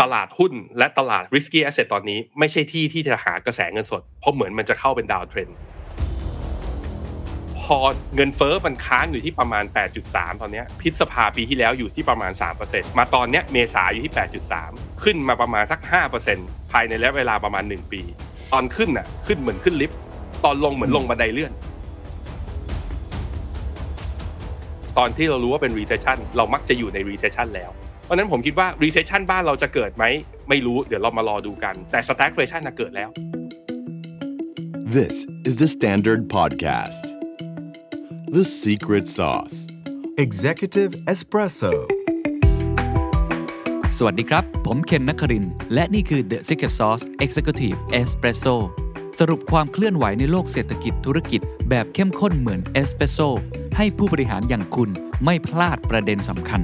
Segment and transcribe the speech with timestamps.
[0.00, 5.48] ตลาดหุ้นและตลาด risky asset ตอนนี้ไม่ใช่ที่ที่จะหากระแสเงินสด เพราะเหมือนมันจะเข้าเป็นดาวเทรน
[7.60, 7.78] พอ
[8.14, 9.64] เงินเฟอ้อมันค้างอยู่ที่ประมาณ
[10.02, 12.32] 8.3 ตอนนี้พิษภาปีที่แล้วอยู่ที่ประมาณ
[12.64, 14.14] 3%มาตอนนี้เมษาอยู่ที่
[14.56, 15.80] 8.3 ขึ้นมาประมาณสัก
[16.26, 18.02] 5%ภายในระยะเวลาประมาณ 1 ปี
[18.52, 19.98] ตอนขึ้นน่ะขึ้นเหมือนขึ้นลิฟต์
[20.44, 21.52] ตอนลงเหมือนลงบันไดเลื่อน
[24.98, 27.70] ตอนที่เรารู้ว่าเป็น recession เรามักจะอยู่ใน recession แล้ว
[28.08, 30.04] เพราะนั้นผมคิดว่า recession บ้านเราจะเกิดไหม
[30.48, 33.08] ไม่รู้เดี๋ยวเรามารอดูกัน แต่ stagflation น่ะเกิดแล้ว
[34.96, 35.14] This
[35.48, 37.02] is the Standard Podcast.
[38.36, 39.56] The Secret Sauce.
[40.24, 41.72] Executive Espresso
[43.96, 48.54] สวัสดีครับ ผมเคนนักครินทร์และนี่คือ The Secret Sauce Executive Espresso
[49.18, 53.18] สรุปความเคลื่อนไหวในโลกเศรษฐกิจธุรกิจแบบเข้มข้นเหมือนเอสเปรสโซ
[53.76, 54.90] ให้ผู้บริหารอย่างคุณ
[55.24, 56.62] ไม่พลาดประเด็นสำคัญ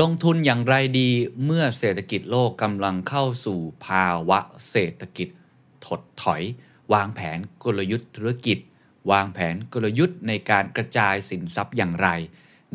[0.00, 1.08] ลงทุนอย่างไรดี
[1.44, 4.38] เมื่อเศรษฐกิจโลกกำลังเข้าสู่ภาวะ
[4.70, 5.28] เศรษฐกิจ
[5.86, 6.42] ถดถอย
[6.92, 8.58] วางแผนกลยุทธ์ธุรกิจ
[9.10, 12.08] วางแผนกลยุทธ์ในการกระจายสินทรัพย์อย่างไร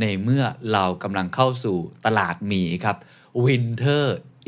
[0.02, 2.97] ในเมื่อเรากำลังเข้าสู่ตลาดหมีครับ
[3.45, 4.05] Winter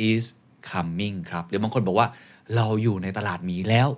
[0.09, 0.26] is
[0.70, 2.08] coming ครับหรือบางคนบอกว่า
[2.56, 3.90] เราอยู่ในตลาดหมีแล้ว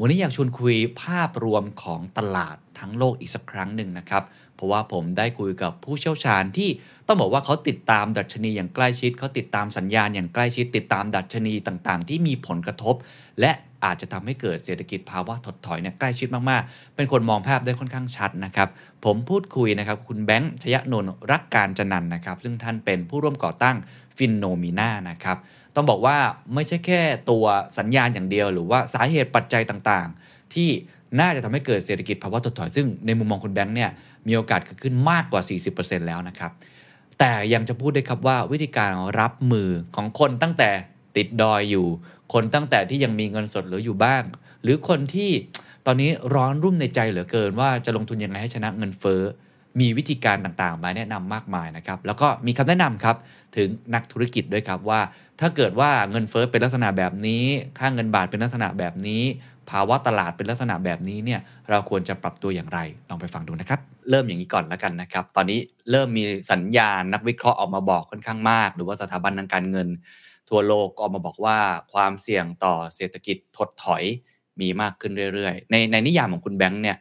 [0.00, 4.22] วันนี้อยากชวนคุยภาพรวมของตลาดทั้งโลกอีกสักครั้งหนึ่งนะครับ
[4.60, 6.70] เพราะว่าผมได้คุยกับผู้เชี่ยวชาญที่
[7.06, 12.94] ต้องบอกว่าเขาติดตามดัชนีอย่างใกล้ชิดเขาติดตามสัญญาณอย่างใกล้ชิด ติดตามดัชนีต่างๆ ที่มีผลกระทบ
[13.40, 13.52] และ
[13.84, 18.68] อาจจะทำให้เกิดเศรษฐกิจภาวะถดถอยเนี่ยใกล้ชิดมากๆ เป็นคนมองภาพได้ค่อนข้างชัดนะครับ
[19.04, 23.76] ผมพูดคุยนะครับ คุณแบงค์ชยนนท์รักการจนันนะครับ ซึ่งท่านเป็นผู้ร่วมก่อตั้ง
[24.16, 25.36] ฟินโนมิน่านะครับ
[25.76, 26.16] ต้องบอกว่า
[26.54, 27.44] ไม่ใช่แค่ตัว
[27.78, 30.70] สัญญาณอย่างเดียว หรือว่าสาเหตุปัจจัยต่างๆ ที่
[31.20, 33.90] น่าจะทำให้เกิดเศรษฐกิจภาวะถดถอย ซึ่งในมุมมองคุณแบงค์เนี่ย
[34.26, 35.42] มีโอกาสเกิดขึ้นมากกว่า
[35.74, 36.50] 40%แล้วนะครับ
[37.18, 40.70] แต่ยังจะพูดได้ครับว่าวิธีการรับมือของคนตั้งแต่
[41.16, 41.86] ติดดอยอยู่
[42.32, 44.22] คนตั้งแต่ที่ยังมีเงินสดเหลืออยู่บ้าง
[44.62, 45.30] หรือคนที่
[45.86, 49.22] ตอนนี้ร้อนรุ่มในใจเหลือเกินว่าจะลงทุนยังไงให้ชนะเงินเฟ้อ
[49.80, 53.16] มีวิธีการต่างๆ มาแนะนำมากมายนะครับ แล้วก็มีคำแนะนำครับ
[53.56, 55.00] ถึงนักธุรกิจด้วยครับว่า
[55.40, 57.44] ถ้าเกิดว่าเงินเฟ้อเป็นลักษณะแบบนี้
[57.78, 59.22] ค่าเงินบาทเป็นลักษณะแบบนี้
[59.70, 62.78] ภาวะตลาดเป็นลักษณะแบบนี้เนี่ยเราควรจะปรับตัวอย่างไร
[63.08, 63.80] ลองไปฟังดูนะครับ
[64.10, 65.58] เริ่มอย่างนี้ก่อนแล้วกันนะครับ ตอนนี้
[65.90, 69.88] เริ่มมีสัญญาณนักวิเคราะห์ออกมาบอกค่อนข้างมาก หรือว่าสถาบันทางการเงิน
[70.48, 71.58] ทั่วโลกก็ออกมาบอกว่า
[71.92, 74.02] ความเสี่ยงต่อเศรษฐกิจถดถอย
[74.60, 76.96] มีมากขึ้นเรื่อยๆ ในในนิยามของคุณแบงค์เนี่ย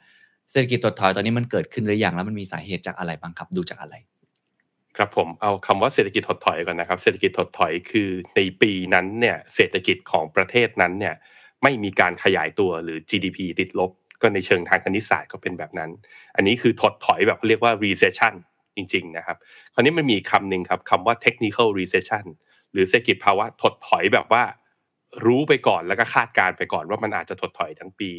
[0.51, 3.95] เศรษฐกิจถดถอยตอนนี้มันเกิดขึ้นหรือยังแล้วมันมีสาเหตุจากอะไรบ้างครับดูจากอะไร
[4.97, 11.15] ครับผมเอาคำว่าเศรษฐกิจถดถอยก่อนนะครับ เศรษฐกิจถดถอยคือในปีนั้นเนี่ยเศรษฐกิจของประเทศนั้นเนี่ย
[11.63, 13.91] ไม่มีการขยายตัวหรือ GDP ติดลบ
[14.21, 15.91] ก็ในเชิงทางคณิตศาสตร์ก็เป็นแบบนั้น
[16.35, 18.33] อันนี้คือถดถอยแบบเรียกว่า recession
[18.75, 19.37] จริงๆนะครับ
[19.73, 22.25] คราวนี้มันมีคำหนึ่งครับคำว่า technical recession
[22.71, 24.43] หรือเศรษฐกิจภาวะถดถอยแบบว่า
[25.25, 28.11] รู้ไปก่อนแล้วก็คาดการไปก่อนว่ามันอาจจะถดถอยทั้งปี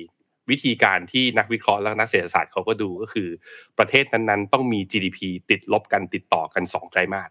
[0.50, 3.28] วิธีการที่นักวิเคราะห์และนักเศรษฐศาสตร์เขาก็ดูก็คือ
[3.78, 5.18] ประเทศนั้นๆ ต้องมี GDP
[5.50, 7.30] ติดลบกันติดต่อกัน2ไตรมาส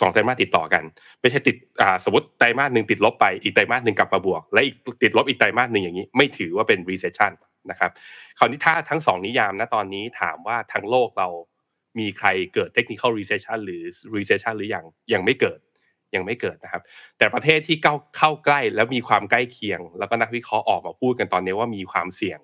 [0.00, 0.84] สองไตรมาสติดต่อกัน
[1.20, 1.56] ไม่ใช่ติด
[2.04, 7.32] สมมติไตรมาสหนึ่งติดลบไปอีกไตรมาสหนึ่งกลับมาบวก และอีกติดลบอีกไตรมาสหนึ่งอย่างนี้ ไม่ถือว่าเป็น recession
[7.70, 7.90] นะครับ
[8.38, 11.28] คราวนี้ถ้าทั้งสองนิยามนะตอนนี้ถามว่าทั้งโลกเรา
[11.98, 13.82] มีใครเกิด technical recession หรือ
[14.16, 15.58] recession หรือยังยังไม่เกิด
[16.14, 16.82] ยังไม่เกิดนะครับ
[17.18, 22.40] แต่ประเทศที่เข้าเข้าใกล้แล้วมีความใกล้เคียง แล้วก็นักวิเคราะห์ออกมาพูดกันตอนนี้ว่ามีความเสี่ยง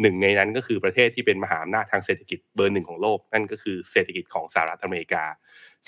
[0.00, 5.24] หนึ่งในนั้นก็คือประเทศที่เป็นมหาอำนาจทางเศรษฐกิจเบอร์หนึ่งของโลก นั่นก็คือเศรษฐกิจของสหรัฐอเมริกา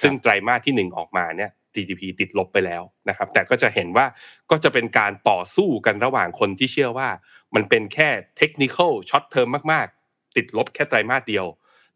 [0.00, 4.06] ซึ่งไตรมาสที่หนึ่งออกมาเนี่ย GDP ติดลบไปแล้วนะครับ แต่ก็จะเห็นว่า
[4.50, 7.09] ก็จะเป็นการต่อสู้กันระหว่างคนที่เชื่อว่า
[7.54, 11.47] มันเป็นแค่ technical short term มากๆ ติดลบแค่ไตรมาสเดียว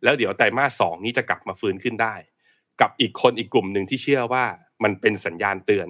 [0.03, 2.15] แล้วเดี๋ยวไตรมาสสองนี้จะกลับมาฟื้นขึ้นได้
[2.81, 4.45] กับอีกคนอีกกลุ่มหนึ่งที่เชื่อว่า
[4.85, 5.89] มันเป็นสัญญาณเตือน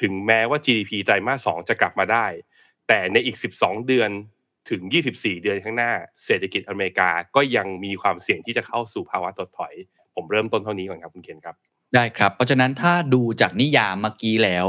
[0.00, 2.26] ถึงแม้ว่า GDP ไตรมาสสองจะกลับมาได้
[2.88, 4.10] แต่ในอีก 12 เดือน
[4.70, 5.92] ถึง 24 เดือนข้างหน้า
[6.24, 9.74] เศรษฐกิจอเมริกาก็ยังมีความเสี่ยงที่จะเข้าสู่ภาวะถดถอย
[10.14, 11.56] ผมเริ่มต้นเท่านี้ก่อนครับคุณเคนครับ
[11.94, 14.66] ได้ครับ เพราะฉะนั้นถ้าดูจากนิยามเมื่อกี้แล้ว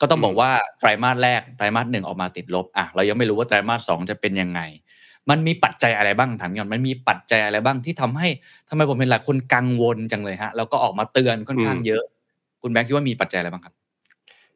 [0.00, 4.60] ก็ต้องบอกว่าไตรมาสแรกไตรมาสหนึ่งออกมาติดลบอะเรายังไม่รู้ว่าไตรมาสสองจะเป็นยังไง
[5.30, 8.28] มันมีปัจจัยอะไรบ้างถามย้อนมันมีปัจจัยอะไรบ้างที่ทำให้
[8.68, 12.02] ทำไมผมเห็นหลายคนกังวลจังเลยฮะแล้วก็ออกมาเตือนค่อนข้างเยอะ
[12.62, 13.74] คุณแบงค์คิดว่ามีปัจจัยอะไรบ้างครับ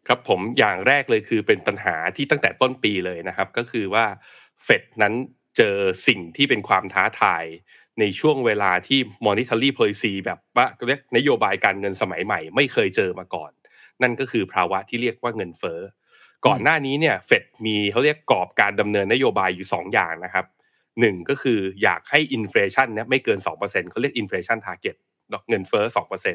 [0.06, 4.04] ครับผมอย่างแรกเลยคือเป็นปัญหาที่ตั้งแต่ต้นปีเลยนะครับ ก็คือว่า
[4.64, 5.14] เฟดนั้น
[5.56, 5.76] เจอ
[6.06, 7.44] สิ่งที่เป็นความท้าทาย
[8.00, 13.50] ในช่วงเวลาที่ monetary policy แบบว่าเรียกนโยบายการเงินสมัยใหม่ ไม่เคยเจอมาก่อน
[14.02, 15.80] นั่นก็คือภาวะที่เรียกว่าเงินเฟ้อ
[16.46, 20.46] ก่อนหน้านี้เนี่ยเฟดมีเขาเรียกกรอบการดำเนินนโยบายอยู่ 2 อย่างนะครับ
[21.00, 25.84] หนึ่งก็คืออยากให้ inflation เนี่ยไม่เกิน 2%เขาเรียก inflation target กรอบเงินเฟ้อ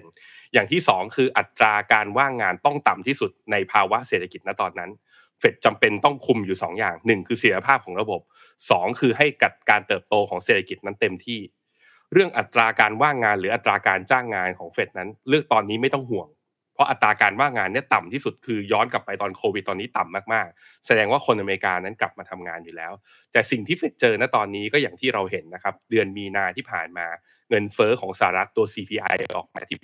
[0.01, 4.92] 2%อย่างที่ 2 คืออัตราการว่างงานต้องต่ำที่สุดในภาวะเศรษฐกิจณตอนนั้น
[5.39, 8.22] เฟดจำเป็นต้องคุมอยู่ 2 อย่าง 1 คือเสถียรภาพของระบบ
[8.62, 11.39] 2 คือให้กัดการเติบโตของเศรษฐกิจนั้นเต็มที่
[12.13, 16.28] เรื่องอัตราการว่างงานหรืออัตราการจ้างงานของเฟดนั้น เลือกตอนนี้ไม่ต้องห่วง
[16.74, 22.94] เพราะอัตราการว่างงานเนี่ยต่ำที่สุดคือย้อนกลับไปตอนโควิดตอนนี้ต่ำมากๆ แสดงว่าคนอเมริกานั้นกลับมาทำงานอยู่แล้ว
[23.31, 27.07] แต่สิ่งที่เฟดเจอณตอนนี้ก็อย่างที่เราเห็นนะครับเดือนมีนาที่ผ่านมา
[27.50, 29.78] เงินเฟ้อของสหรัฐตัว CPI ออกมาที่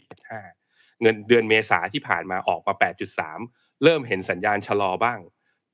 [0.47, 2.73] 8.5เงินเดือนเมษาที่ผ่านมาออกมา
[3.29, 5.19] 8.3 เริ่มเห็นสัญญาณชะลอบ้าง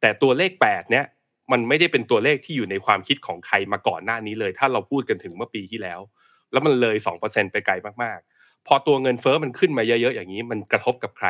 [0.02, 1.06] แต่ตัวเลข8เนี่ย
[1.52, 6.00] มันไม่ได้เป็นตัวเลขที่อยู่ในความคิดของใครมาก่อนหน้านี้เลย ถ้าเราพูดกันถึงเมื่อปีที่แล้ว
[6.52, 7.74] แล้วมันเลย2%ไปไกล
[8.04, 11.28] มากๆ พอตัวเงินเฟอ้อมันขึ้นมาเยอะๆอย่างนี้มันกระทบกับใคร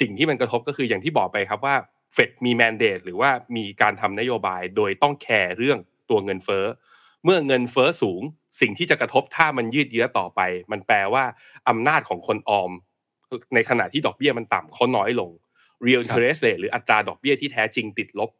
[0.00, 1.76] สิ่งที่มันกระทบก็คืออย่างที่บอกไปครับว่า
[2.14, 5.78] เฟดมีแมนเดตหรือว่ามีการทำนโยบายโดยต้องแคร์เรื่อง
[6.10, 6.64] ตัวเงินเฟอ้อ
[7.24, 8.22] เมื่อเงินเฟอ้อสูง
[8.60, 10.40] สิ่งที่จะกระทบถ้ามันยืดเยื้อต่อไป
[10.72, 11.24] มันแปลว่า
[11.68, 12.70] อำนาจของคนออม
[13.54, 15.30] ในขณะที่ดอกเบี้ยมันต่ำเขาน้อยลง
[15.86, 18.30] real interest rate หรืออัตราดอกเบี้ยที่แท้จริงติดลบ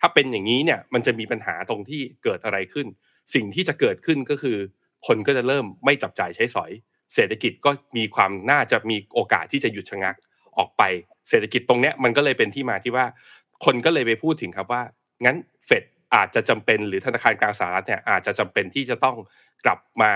[0.00, 2.86] ถ้าเป็นอย่างนี้เนี่ยมันจะมีปัญหาตรงที่เกิดอะไรขึ้น
[3.34, 4.56] สิ่งที่จะเกิดขึ้นก็คือ
[5.06, 6.70] คนก็จะเริ่มไม่จับจ่ายใช้สอย
[7.14, 10.14] เศรษฐกิจก็มีความน่าจะมีโอกาสที่จะหยุดชะงัก
[10.58, 10.82] ออกไป
[11.28, 13.06] เศรษฐกิจตรงเนี้ยมันก็เลยเป็นที่มาที่ว่า
[13.64, 14.82] คนก็เลยไปพูดถึงครับว่า
[15.24, 15.36] งั้น
[15.66, 15.84] เฟด
[16.14, 19.16] อาจจะจำเป็นหรือธนาคารกลางสหรัฐเนี่ยอาจจะจำเป็นที่จะต้อง
[19.64, 20.12] กลับมา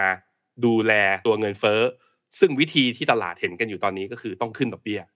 [0.64, 0.93] ดูแล
[1.26, 1.81] ตัวเงินเฟ้อ
[2.38, 5.00] ซึ่งวิธีที่ตลาดเห็นกันอยู่ตอนนี้ก็คือต้องขึ้นดอกเบี้ย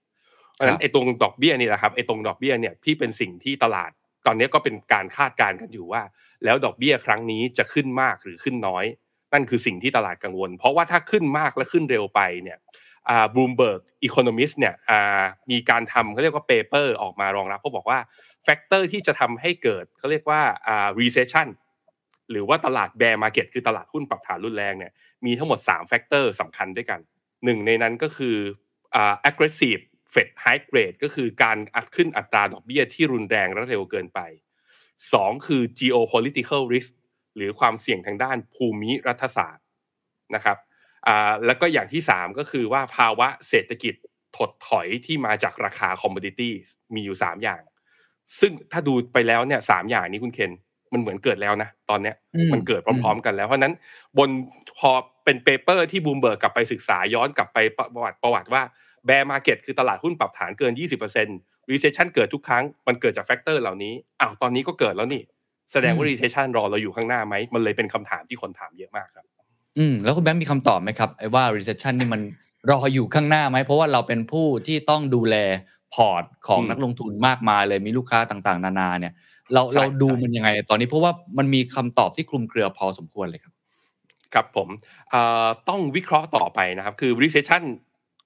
[0.61, 3.91] ราะฉะนั้นไอ้ตรงดอกเบี้ยนี่แหละครับไอ้ตรงดอกเบี้ยเนี่ยพี่เป็นสิ่งที่ตลาด
[4.25, 6.01] ตอนนี้ก็เป็นการคาดการณ์กันอยู่ว่า
[6.45, 8.85] แล้วดอกเบี้ยครั้งนี้จะขึ้นมากหรือขึ้นน้อย
[9.33, 12.57] นั่นคือสิ่งที่ตลาดกังวล เพราะว่าถ้าขึ้นมากและขึ้นเร็วไปเนี่ย
[13.09, 15.21] อ่า Bloomberg Economics เนี่ยอ่า
[15.51, 17.99] มีการทำเขาเรียกว่า paper ออกมารองรับเขาบอกว่า
[18.43, 21.47] factor ที่จะทำให้เกิดเขาเรียกว่าอ่า recession
[22.31, 24.91] หรือว่าตลาด bear market คือตลาดหุ้นปรับฐานรุนแรงเนี่ย
[25.25, 26.99] มีทั้งหมด3 factor สำคัญด้วยกัน
[27.45, 28.35] หนึ่งในนั้นก็คือ
[30.15, 34.19] อ่า aggressive Fed hike rate ก็คือการอัดขึ้นอัตราดอกเบี้ยที่รุนแรงและเร็วเกินไป
[35.13, 36.91] สองคือ geopolitical risk
[37.35, 39.65] หรือความเสี่ยงทางด้านภูมิรัฐศาสตร์
[40.35, 40.57] นะครับ
[41.07, 43.93] อ่าแล้วก็อย่างที่สามก็คือว่าภาวะเศรษฐกิจ
[44.37, 46.53] ถดถอยที่มาจากราคา commodity
[46.95, 47.61] มีอยู่สามอย่าง
[48.39, 50.51] ซึ่งถ้าดูไปแล้วเนี่ยสามอย่างนี้คุณเคน
[50.93, 53.73] มันเหมือนเกิดแล้วนะ ตอนเนี้ยอืมมันเกิดพร้อม ๆ กันแล้ว เพราะฉะนั้น
[54.17, 54.29] บน
[54.79, 54.91] พอ
[55.25, 57.57] เป็น paper ที่บูมเบิร์กกลับไปศึกษาย้อนกลับไป
[57.93, 58.63] ประวัติประวัติว่า
[59.05, 60.73] bear market คือตลาดหุ้นปรับฐานเกิน
[61.21, 65.21] 20% recession เกิดทุกครั้ง มันเกิดจาก factor เหล่านี้ อ้าวตอนนี้ก็เกิดแล้วนี่
[65.71, 69.25] แสดงว่าอืม recession รอเราอยู่ข้างหน้าไหม มันเลยเป็นคำถามที่คนถามเยอะมากครับ
[69.77, 72.21] อืม แล้วคุณแบงค์มีคำตอบไหมครับไอ้ว่า recession นี่มัน
[72.71, 75.35] รออยู่ข้างหน้าไหม เพราะว่าเราเป็นผู้ที่ต้องดูแล
[75.93, 79.13] พอร์ตของอืมนักลงทุนมากมายเลยมีลูกค้าต่างๆ นานาเนี่ย
[79.53, 83.53] เราใช่เราดูใช่มันยังไง ตอนนี้เพราะว่ามันมีคำตอบที่คลุมเครือพอสมควรเลยครับ
[84.33, 84.67] ครับผม
[85.11, 87.63] เอ่อต้องวิเคราะห์ต่อไปนะครับ คือ recession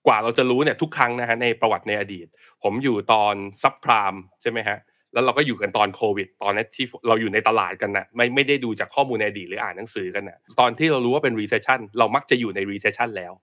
[0.07, 2.27] กว่าเราจะรู้เนี่ยทุกครั้งนะฮะในประวัติในอดีต
[2.63, 4.77] ผมอยู่ตอน subprime ใช่ไหมฮะ
[5.13, 13.33] แล้วเราก็อยู่กันตอนโควิด ตอนนั้นที่เราอยู่ในตลาดกันนะไม่ไม่ได้ดูจากข้อมูลในอดีตหรืออ่านหนังสือกันนะตอนที่เรารู้ว่าเป็น recession เรามักจะอยู่ใน recession แล้ว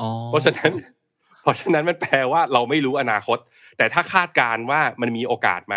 [0.00, 0.72] อ๋อเพราะฉะนั้น
[1.42, 3.38] เพราะฉะนั้นมันแปลว่าเราไม่รู้อนาคต
[3.76, 5.76] แต่ถ้าคาดการณ์ว่ามันมีโอกาสไหม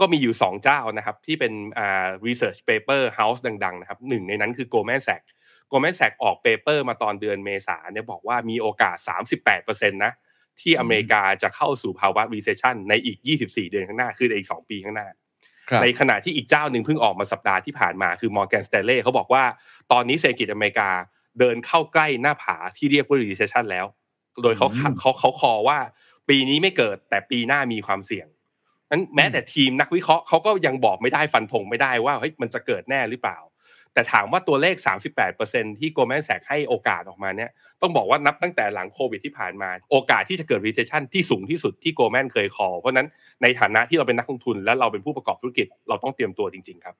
[0.00, 5.28] ก็มีอยู่ 2 เจ้านะครับ ที่เป็นอ่า research paper house ดัง ๆ นะครับหนึ่งในนั้นคือ Goldman Sachs
[5.70, 8.96] Goldman Sachs ออก paper มาตอนเดือนเมษาเนี่ยบอกว่ามีโอกาส
[9.44, 10.12] 38%นะ
[10.60, 15.08] ที่อเมริกาจะเข้าสู่ภาวะ recession ในอีก 24 เดือนข้างหน้า คือในอีก 2 ปีข้างหน้า
[15.70, 19.44] ครับในขณะที่อีกเจ้าหนึ่งเพิ่งออกมาสัปดาห์ที่ผ่านมาคือ Morgan Stanley เขาบอกว่า
[19.92, 20.90] ตอนนี้เศรษฐกิจอเมริกา
[21.38, 23.86] เดินเข้าใกล้หน้าผาที่เรียกว่า recession แล้ว
[24.42, 25.78] โดยเขาอืมเขาเขาคอว่า
[26.28, 28.26] ปีนี้ไม่เกิดแต่ปีหน้ามีความเสี่ยง
[28.90, 33.38] นั้นแม้แต่ทีมนักวิเคราะห์เขาก็ยังบอกไม่ได้ฟันธงไม่ได้ว่าเฮ้ยมันจะเกิดแน่หรือเปล่า
[33.96, 34.74] แต่ถามว่าตัวเลข
[35.28, 37.50] 38%ที่ Goldman Sachs ให้โอกาสออกมาเนี่ย
[37.80, 43.08] ต้องบอกว่านับตั้งแต่หลังโควิดที่ผ่านมา โอกาสที่จะเกิด recession ที่สูงที่สุดที่ Goldman เคยคอเพราะฉะนั้น
[43.42, 46.94] ในฐานะที่เราเป็นนักลงทุน และเราเป็นผู้ประกอบธุรกิจเราต้องเตรียมตัวจริง ๆ ครับ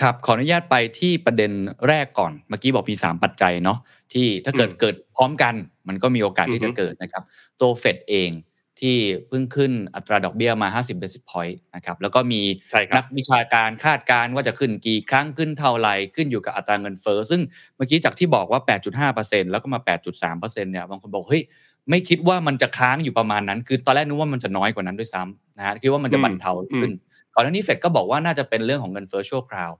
[0.00, 1.52] ครับขออนุญาตไปที่ประเด็น
[1.88, 3.78] แรกก่อนเมื่อกี้บอกมี 3 ปัจจัยเนาะ
[4.12, 5.54] ที่ถ้าเกิดอืมเกิดพร้อมกัน
[5.88, 7.22] มันก็มีโอกาสที่จะอือฮึเกิดนะครับ
[7.60, 8.30] ตัวเฟดเอง
[8.80, 8.96] ที่
[9.28, 17.40] เพิ่งขึ้นอัตราดอกเบี้ยมา 50 basis point นะครับแล้วก็มีใช่คนัรับกวิชาการคาดการณ์ว่าจะขึ้นกี่ครั้งขึ้นเท่าไหร่ขึ้นอยู่กับอัตราเงินเฟ้อซึ่ง
[17.76, 18.60] เมื่อกี้จากที่บอกว่า
[19.06, 21.42] 8.5%แล้วก็มา 8.3%เนี่ยบางคนบอกเฮ้ย
[21.90, 26.92] ไม่คิดว่ามันจะค้างอยู่ประมาณนั้น คือตอนแรกนึกว่ามันจะน้อยกว่านั้นด้วยซ้ำนะฮะคิดว่ามันจะอืมบรรเทาขึ้น
[27.34, 29.72] ก่อนหน้านี้เฟดก็บอกว่าน่าจะเป็นเรื่องของเงินเฟ้อชั่วคราว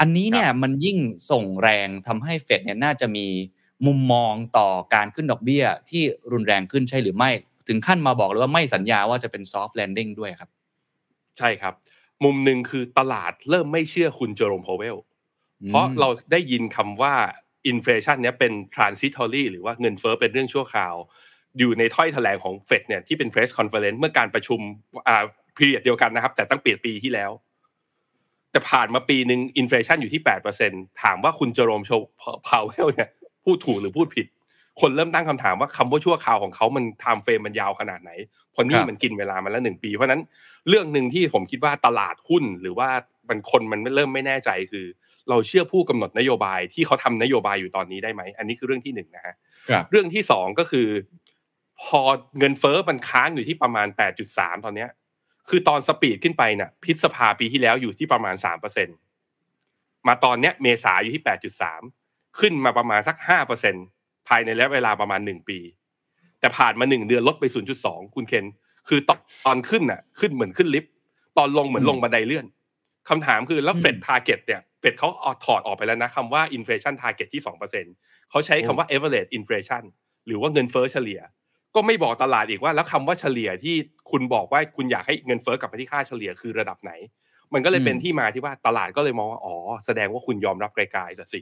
[0.00, 0.98] อันนี้เนี่ยมันยิ่ง
[1.30, 3.26] ส่งแรงทำให้เฟดเนี่ยน่าจะมี
[3.86, 6.02] มุมมองต่อการขึ้นดอกเบี้ยที่
[6.32, 7.30] รุนแรงขึ้นใช่หรือไม่
[7.70, 10.50] ถึงขั้นมาบอกเลยว่าไม่สัญญาว่าจะเป็น soft landing ด้วยครับ
[11.38, 11.74] ใช่ครับ
[12.24, 14.96] มุมหนึ่งคือตลาดเริ่มไม่เชื่อคุณเจอโรมพาวเวล
[15.68, 17.14] เพราะเราได้ยินคำว่า
[17.66, 20.94] inflation เนี้ยเป็น transitory หรือว่าเงินเฟ้อเป็นเรื่องชั่วคราว
[21.58, 24.60] อยู่ในถ้อยแถลงของเฟดเนี่ยที่เป็น press conference เมื่อการประชุม
[25.08, 25.24] อ่า
[25.56, 27.30] period เดียวกันนะครับ แต่ตั้งเปลี่ยนปีที่แล้ว
[28.50, 30.22] แต่ผ่านมาปีหนึ่ง inflation อยู่ที่
[30.62, 31.90] 8%ถามว่าคุณเจอโรมโช
[32.48, 33.08] พาวเวลเนี่ย
[33.44, 34.26] พูดถูกหรือพูดผิด
[34.80, 38.10] คนเริ่มตั้งคำถามว่าคำว่าชั่วคราวของเขามัน time frame มันยาวขนาดไหน
[38.52, 40.22] เพราะนี่มันกินเวลามาแล้วหนึ่งปี เพราะฉะนั้น
[40.68, 42.88] เรื่องหนึ่งที่ผมคิดว่าตลาดหุ้นหรือว่า
[43.28, 44.86] มันคนมันเริ่มไม่แน่ใจคือ
[45.28, 49.34] เราเชื่อผู้กำหนดนโยบายที่เขาทำนโยบายอยู่ตอนนี้ได้ไหมอันนี้คือเรื่องที่หนึ่งนะฮะ
[49.70, 50.88] ครับเรื่องที่สองก็คือ
[51.82, 52.00] พอ
[52.38, 53.88] เงินเฟ้อมันค้างอยู่ที่ประมาณ
[54.26, 54.90] 8.3 ตอนเนี้ย
[55.48, 58.34] คือตอน speed ขึ้นไปน่ะ พฤษภาปีที่แล้วอยู่ที่ประมาณ
[59.00, 61.22] 3%มาตอนเนี้ยเมษาอยู่ที่
[61.80, 63.99] 8.3 ขึ้นมาประมาณสัก5%
[64.30, 65.58] ภายในระยะเวลาประมาณ 1 ปี
[66.40, 67.44] แต่ผ่านมา 1 เดือนลดไป
[67.80, 68.44] 0.2 คุณเคน
[68.88, 70.92] คือตอนตอนขึ้นน่ะ ขึ้นเหมือนขึ้นลิฟต์
[71.38, 72.46] ตอนลงเหมือนลงบันไดเลื่อน
[73.08, 77.42] คำถามคือแล้วเฟดทาร์เก็ตเนี่ยเฟดเขาเอาถอดออกไปแล้วนะคำว่า inflation target ที่
[77.86, 79.82] 2%เขาใช้คำว่า average inflation
[80.26, 81.20] หรือว่าเงินเฟ้อเฉลี่ย
[81.74, 83.74] ก็ไม่บอกตลาดอีกว่าแล้วคำว่าเฉลี่ยที่
[84.10, 86.92] คุณบอกว่าคุณอยากให้เงินเฟ้อกลับมาที่ค่าเฉลี่ยคือระดับไหน
[87.54, 89.56] มันก็เลยเป็นที่มาที่ว่าตลาดก็เลยมองว่าอ๋อ
[89.86, 91.40] แสดงว่าคุณยอมรับกลายๆซะสิ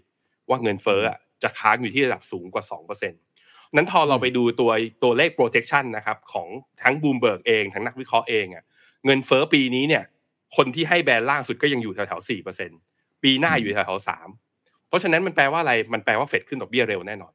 [0.48, 4.70] ว่าเงินเฟ้ออะ จะค้างอยู่ที่ระดับสูงกว่า 2%นั้นพอเราไปดูตัว
[5.02, 6.48] ตัวเลข projection นะครับของ
[6.82, 8.64] ทั้งบูมเบิร์กเองทั้งนักวิเคราะห์เองอะ
[9.04, 10.04] เงินเฟ้อปีนี้เนี่ย
[10.56, 12.28] คนที่ให้ band ล่างสุดก็ยังอยู่แถวๆ
[12.74, 14.08] 4%ปีหน้าอยู่แถวๆ
[14.46, 17.32] 3เพราะฉะนั้นมันแปลว่าอะไรมันแปลว่าเฟดขึ้นดอกเบี้ยเร็วแน่นอน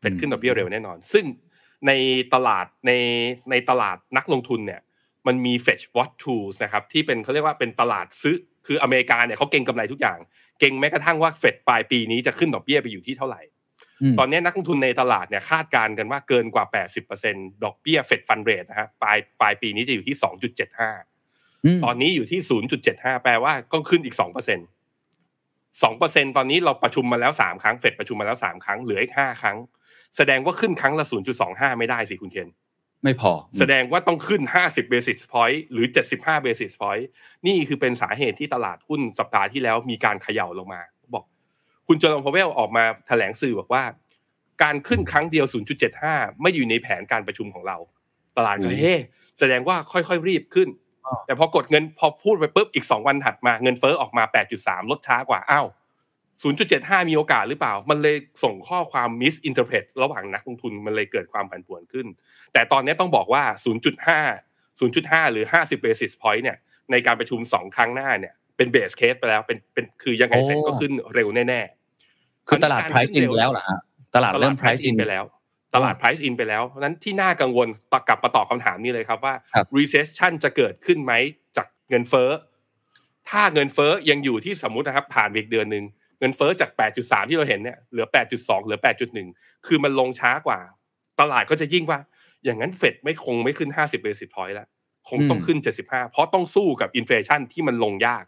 [0.00, 1.24] เฟดขึ้นดอกเบี้ยเร็วแน่นอน ซึ่ง
[1.86, 1.92] ใน
[2.34, 2.92] ตลาดใน
[3.50, 4.80] ในตลาดนักลงทุนเนี่ย
[5.26, 8.36] มันมี Fetch Watch Tools นะครับที่เป็นเขาเรียกว่าเป็นตลาดซื้อ
[8.68, 10.18] คืออเมริกาเนี่ยเขาเก่งกำไรทุกอย่าง
[10.60, 13.40] เก่งแม้กระทั่งว่าเฟดปลายปีนี้จะขึ้นดอกเบี้ยไปอยู่ที่เท่าไหร่
[14.02, 16.64] อืมตอนนี้นักลงทุนในตลาดเนี่ยคาดการณ์กันว่าเกินกว่า
[17.14, 20.16] 80%ดอกเบี้ยเฟดฟันเรทนะฮะปลายปลายปีนี้จะอยู่ที่
[21.16, 22.40] 2.75มตอนนี้อยู่ที่
[22.82, 24.22] 0.75 แปลว่าก็ขึ้นอีก 2%
[25.82, 29.56] 2%ตอนนี้เราประชุมมาแล้ว 3 ครั้งเฟดประชุมมาแล้ว 3 ครั้งเหลืออีก 5 ครั้ง
[30.16, 31.04] แสดงว่าขึ้นครั้งละ
[31.42, 32.48] 0.25 ไม่ได้สิคุณเคน
[33.04, 35.86] ไม่พอ แสดงว่าต้องขึ้น 50 basis point หรือ
[36.16, 37.04] 75 basis point
[37.46, 40.80] นี่คือเป็นสาเหตุที่ตลาดหุ้นสัปดาห์ที่แล้วมีการเขย่าลงมา
[41.14, 41.24] บอก
[41.86, 43.84] คุณเจอร์มพาวเวลออกมาแถลงสื่อบอกว่า
[44.62, 45.46] การขึ้นครั้งเดียว
[45.92, 47.76] 0.75 ไม่อยู่ในแผนการประชุมของเรา
[48.36, 48.96] ตลาดก็เฮ้
[49.38, 50.68] แสดงว่าค่อยๆรีบขึ้น
[51.26, 54.24] แต่พอกดเงินพอพูดไปปุ๊บอีก 2 วันถัดมาเงินเฟ้อออกมา
[54.58, 55.66] 8.3 ลดช้ากว่าอ้าว
[56.42, 62.06] 0.75 มีโอกาสหรือเปล่า มันเลยส่งข้อความ misinterpret ระหว่างนักลงทุนมันเลยเกิดความผันผวนขึ้น
[62.52, 63.42] แต่ตอนนี้ต้องบอกว่า
[64.06, 66.58] 0.5 0.5 หรือ 50 basis point เนี่ย
[66.90, 73.80] ในการประชุม 2 ครั้งหน้าเนี่ยเป็น base case ไปแล้วเป็นเป็นคือยังไงโอ้เฟดก็ขึ้นเร็วแน่ๆ คือตลาดการ price in ขึ้นเร็วแล้วเหรอฮะ
[74.14, 75.24] ตลาดเริ่ม price in ไปแล้ว
[75.74, 81.12] ตลาด price in ไปแล้วเพราะฉะนั้นที่น่ากังวลตกลับมาตอบคำถามนี้เลยครับว่าครับ recession จะเกิดขึ้นไหม
[81.56, 82.30] จากเงินเฟ้อ
[83.28, 85.84] ถ้าเงินเฟ้อยังอยู่ที่สมมุตินะครับผ่านไปอีกเดือนหนึ่ง
[86.18, 86.70] เงินเฟ้อจาก
[87.00, 88.06] 8.3 ที่เราเห็นเนี่ยเหลือ
[88.36, 88.78] 8.2 เหลือ
[89.22, 90.58] 8.1 คือมันลงช้ากว่า
[91.20, 91.98] ตลาดก็จะยิ่งว่า
[92.44, 94.68] อย่างนั้นเฟดไม่คงไม่ขึ้น 50 basis point แล้ว
[95.08, 98.24] คงต้องอืมขึ้น 75 เพราะต้องสู้กับอินฟลชันที่มันลงยาก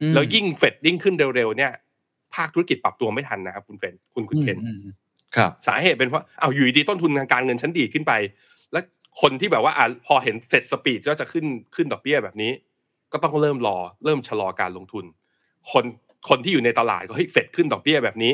[0.00, 1.72] อืมแล้วยิ่งเฟดยิ่งขึ้นเร็วๆเนี่ย
[2.34, 4.94] ภาคธุรกิจปรับตัวไม่ทันนะครับคุณเฟนคุณคุณเคนอืมอืม
[5.36, 8.12] ครับ สาเหตุเป็นเพราะเอาอยู่ดีๆต้นทุนทางการเงินชั้นดีดขึ้นไป
[8.72, 8.84] แล้ว
[9.20, 12.52] คนที่แบบว่าอะพอเห็นเฟด speed ก็จะขึ้นขึ้นดอกเบี้ยแบบนี้
[13.12, 15.04] ก็ต้องเริ่มรอเริ่มชะลอการลงทุน
[15.72, 15.84] คน
[16.28, 18.32] คนที่อยู่ในตลาดก็เฮ้ยเฟดขึ้นดอกเบี้ยแบบนี้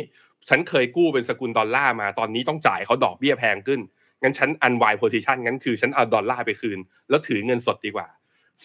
[0.48, 3.80] ฉันเคยกู้เป็นสกุลดอลลาร์มาตอนนี้ต้องจ่ายเขาดอกเบี้ยแพงขึ้น
[4.22, 6.78] งั้นฉัน unwind position งั้นคือฉันเอาดอลลาร์ไปคืน
[7.08, 8.08] แล้วถือเงินสดดีกว่า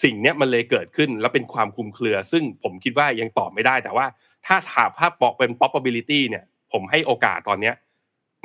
[0.03, 4.05] สิ่งนี้มันเลยเกิดขึ้นแล้วเป็นความคลุมเครือ ซึ่งผมคิดว่ายังตอบไม่ได้แต่ว่า
[4.45, 7.75] ถ้าถามภาพบอกเป็น probability เนี่ยผมให้โอกาสตอนเนี้ย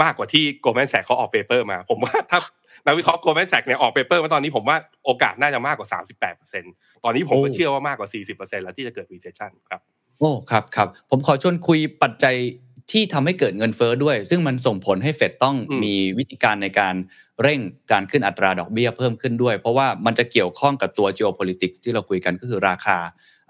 [0.02, 2.40] มากกว่าที่ Goldman Sachs เขาออก paper มา ผมว่าถ้า
[2.86, 5.88] นักวิเคราะห์ Goldman Sachs เนี่ยออก paper มาตอนนี้ผมว่าโอกาสน่าจะมากกว่า
[6.46, 9.80] 38%ตอนนี้ผมก็เชื่อว่ามากกว่า 40%แล้วที่จะเกิด recession ครับ
[10.18, 12.36] โอ้ครับครับผมขอชวนคุยปัจจัย
[12.92, 16.94] ที่ทำให้เกิดเงินเฟ้อด้วย ซึ่งมันส่งผลให้เฟดต้องอืมมีวิธีการในการ
[17.42, 17.60] เร่ง
[17.92, 22.98] การขึ้นอัตราดอกเบี้ยเพิ่มขึ้นด้วย เพราะว่ามันจะเกี่ยวข้องกับตัว geopolitics ที่เราคุยกันก็คือราคา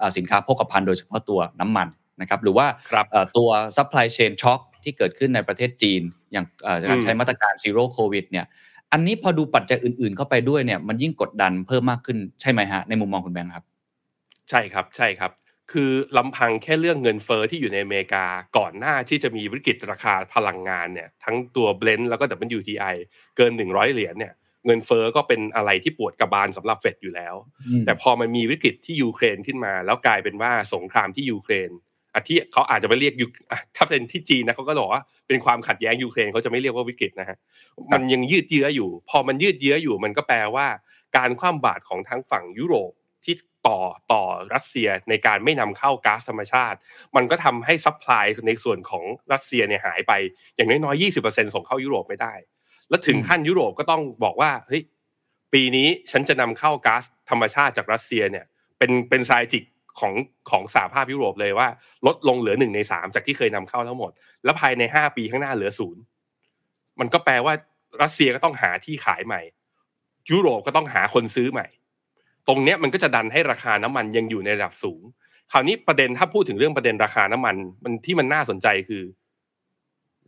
[0.00, 1.88] อ่าสินค้าโภคภัณฑ์โดยเฉพาะตัวน้ำมัน
[2.20, 8.46] นะครับหรือว่าครับเอ่อตัว supply chain shock ที่เกิดขึ้นในประเทศจีน อย่างเอ่อการอืมใช้มาตรการ zero covid เนี่ย
[8.92, 13.64] อันนี้พอดูปัจจัยอื่นๆ เข้าไปด้วยเนี่ยมันยิ่งกดดันเพิ่มมากขึ้นใช่ไหมฮะในมุมมองคุณแบงค์ครับ
[14.50, 15.30] ใช่ครับใช่ครับ
[15.72, 18.25] คือลำพังแค่เรื่องเงินเฟอ้อที่อยู่ในอเมริกา
[18.58, 22.25] ก่อนหน้าที่จะมีวิกฤตราคาพลังงานเนี่ยทั้งตัวเบลนด์แล้วก็
[22.58, 22.94] WTI
[23.37, 24.34] เกิน 100 เหรียญเนี่ย
[24.66, 27.34] เงินเฟอ้อก็เป็นอะไรที่ปวดกระบาลสำหรับเฟดอยู่แล้ว
[27.84, 31.70] แต่พอมันมีวิกฤตที่ยูเครนขึ้นมา แล้วกลายเป็นว่าสงครามที่ยูเครน
[32.14, 37.38] อะที่เขาอาจจะไปเรียกยูอะถ้าเป็นที่จีนนะเขาก็บอกว่าเป็นความขัดแย้งยูเครนเขาจะไม่เรียกว่าวิกฤตนะฮะ
[37.92, 40.66] มันยังยืดเยื้ออยู่ พอมันยืดเยื้ออยู่มันก็แปลว่า
[41.16, 42.92] การคว่ำบาตรของทั้งฝั่งยุโรป
[43.25, 43.34] ที่
[43.68, 43.78] ต่อ
[44.12, 44.22] ต่อ
[44.54, 46.78] รัสเซียในการไม่นำเข้าก๊าซธรรมชาติ
[47.16, 50.12] มันก็ทำให้ supply ในส่วนของรัสเซียเนี่ยหายไป
[50.56, 52.34] อย่างน้อยๆ20%ส่งเข้ายุโรปไม่ได้
[52.88, 54.82] แล้วถึงขั้นยุโรปก็ต้องบอกว่าเฮ้ย
[55.52, 58.44] ปีนี้ฉันจะนำเข้าก๊าซธรรมชาติจากรัสเซียเนี่ย
[58.78, 59.64] เป็นเป็นไซจิก
[60.00, 60.12] ของ
[60.50, 61.68] ของสหภาพยุโรปเลยว่า
[62.06, 64.10] ลดลงเหลือหนึ่งในสามจากที่เคยนำเข้าทั้งหมด
[64.44, 66.02] แล้วภายในห้าปีข้างหน้าเหลือศูนย์
[67.00, 67.54] มันก็แปลว่า
[68.02, 69.42] รัสเซียก็ต้องหาที่ขายใหม่
[70.30, 71.66] ยุโรปก็ต้องหาคนซื้อใหม่
[72.49, 75.02] ตรงเนี้ยมันก็จะดันให้ราคาน้ำมันยังอยู่ในระดับสูง
[75.52, 79.02] คราวนี้ประเด็นถ้าพูดถึงเรื่องประเด็นราคาน้ำมัน มันที่มันน่าสนใจคือ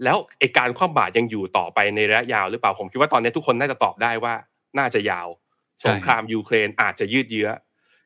[0.05, 4.35] แล้วไอการคว่ำบาตรยังอยู่ต่อไปในระยะยาวหรือเปล่าผมคิดว่าตอนนี้ทุกคนน่าจะตอบได้ว่า
[4.79, 5.29] น่าจะยาว
[5.85, 7.49] สงครามยูเครนอาจจะยืดเยื้อ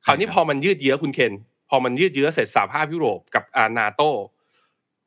[0.05, 1.33] คราวนี้พอมันยืดเยื้อคุณเคน
[1.71, 4.03] พอมันยืดเยื้อเสร็จสหภาพยุโรปกับอานาโต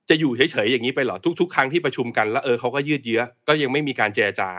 [0.10, 4.50] จะอยู่เฉยๆอย่างนี้ไปเหรอทุก ๆ ครั้งที่ประชุมกันแล้วเออเขาก็ยืดเยื้อ ก็ยังไม่มีการเจรจา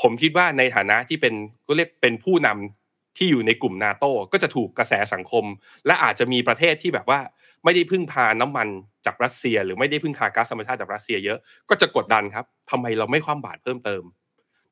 [0.00, 1.34] ผมคิดว่าในฐานะที่เป็น
[1.66, 5.44] ก็เรียกเป็นผู้นำ ที่อยู่ในกลุ่มนาโต้ก็จะถูกกระแสสังคม
[5.86, 7.20] และอาจจะมีประเทศที่แบบว่า
[7.64, 8.68] ไม่ได้พึ่งพาน้ำมัน
[9.06, 11.38] จากรัสเซีย หรือไม่ได้พึ่งพาก๊าซธรรมชาติจากรัสเซียเยอะ
[11.68, 14.02] ก็จะกดดันครับทำไมเราไม่คว่ำบาตรเพิ่มเติม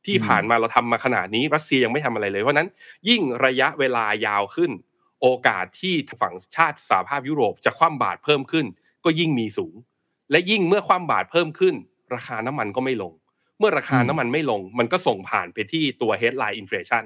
[0.06, 2.68] ที่ผ่านมาเราทำมาขนาดนี้รัสเซียยังไม่ทำอะไรเลยเพราะนั้น
[3.08, 4.70] ยิ่งระยะเวลายาวขึ้น
[5.20, 8.66] โอกาสที่ฝั่งชาติสหภาพยุโรปจะคว่ำบาตรเพิ่มขึ้น
[9.04, 9.74] ก็ยิ่งมีสูง
[10.30, 11.74] และยิ่งเมื่อคว่ำบาตรเพิ่มขึ้น
[12.14, 13.12] ราคาน้ำมันก็ไม่ลง
[13.58, 17.04] เมื่อราคาน้ำมันไม่ลง มันก็ส่งผ่านไปที่ตัว headline inflation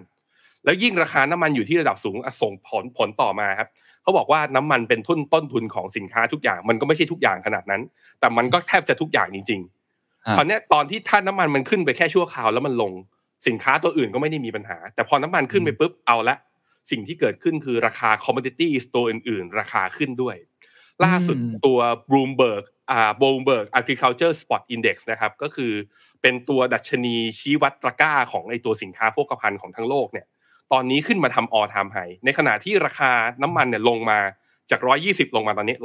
[0.64, 3.68] แล้วยิ่งราคาน้ำมันอยู่ที่ระดับสูงส่งผลผลต่อมาครับ
[4.02, 7.82] เขาบอกว่าน้ำมันเป็นทุนต้นทุนของสินค้าทุกอย่างมันก็ไม่ใช่ทุกอย่างขนาดนั้น
[8.20, 12.92] แต่มันก็แทบจะทุกอย่างจริงๆคราวนี้ตอนที่ท่าน้ำมันมันขึ้นไปแค่ชั่วคราวแล้วมันลง
[13.46, 16.36] สินค้าตัวอื่นก็ไม่ได้มีปัญหา แต่พอน้ำมันขึ้นไปปุ๊บเอาละ
[16.90, 20.36] สิ่งที่เกิดขึ้นคือราคา commodities ตัวอื่น ๆ ราคาขึ้นด้วย
[21.04, 21.78] ล่าสุดตัว
[22.10, 25.72] Bloomberg อ่า Bloomberg Agriculture Spot Index นะครับก็คือ
[26.22, 30.26] เป็นตัวดัชนีชี้วัดตะกร้าของไอตัวสินค้าโภคภัณฑ์ของทั้งโลกเนี่ย
[30.72, 33.10] ตอนนี้ขึ้นมาทำ all time high ในขณะที่ราคา
[33.42, 34.18] น้ำมันเนี่ยลงมา
[34.70, 35.76] จาก 120 ลงมาตอนนี้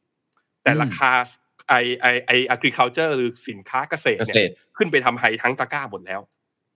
[0.00, 1.10] 114 แต่ราคา
[1.68, 6.20] ไอไอไอ agriculture หรือสินค้าเกษตรเนี่ยขึ้นไปทำไฮทั้งตะกร้าหมดแล้ว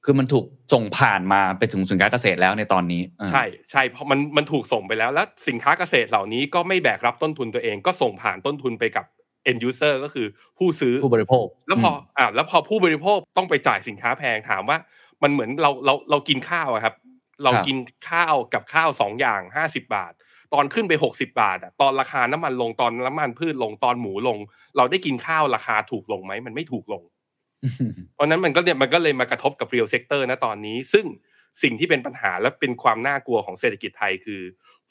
[0.04, 9.04] คือมันถูกส่งผ่านมาไปถึงสินค้าเกษตรแล้วในตอนนี้ ใช่ใช่เพราะมันมันถูกส่งไปแล้ว แล้วสินค้าเกษตรเหล่านี้ก็ไม่แบกรับต้นทุนตัวเองก็ส่งผ่านต้นทุนไปกับ
[9.50, 10.26] end user ก็คือ
[10.58, 14.78] ผู้ซื้อผู้บริโภค แล้วพออ่าแล้วพอผู้บริโภคต้องไปจ่ายสินค้าแพงถามว่า
[15.22, 16.94] มันเหมือนเราเราเรากินข้าวอะครับ
[17.44, 17.76] เรากิน
[18.10, 20.12] ข้าวกับข้าวสองอย่างห้าสิบาท
[20.54, 24.38] ตอนขึ้นไปหกสิบาทอะตอนราคาน้ำมันลงตอนน้ำมันพืชลงตอนหมูลง
[24.76, 27.02] เราได้กินข้าวราคาถูกลงไหมมันไม่ถูกลง
[28.14, 31.06] เพราะนั้นมันก็เนี่ยมันก็เลยมากระทบกับ real sector นะตอนนี้ ซึ่ง
[31.62, 34.42] สิ่งที่เป็นปัญหาและเป็นความน่ากลัวของเศรษฐกิจไทยคือ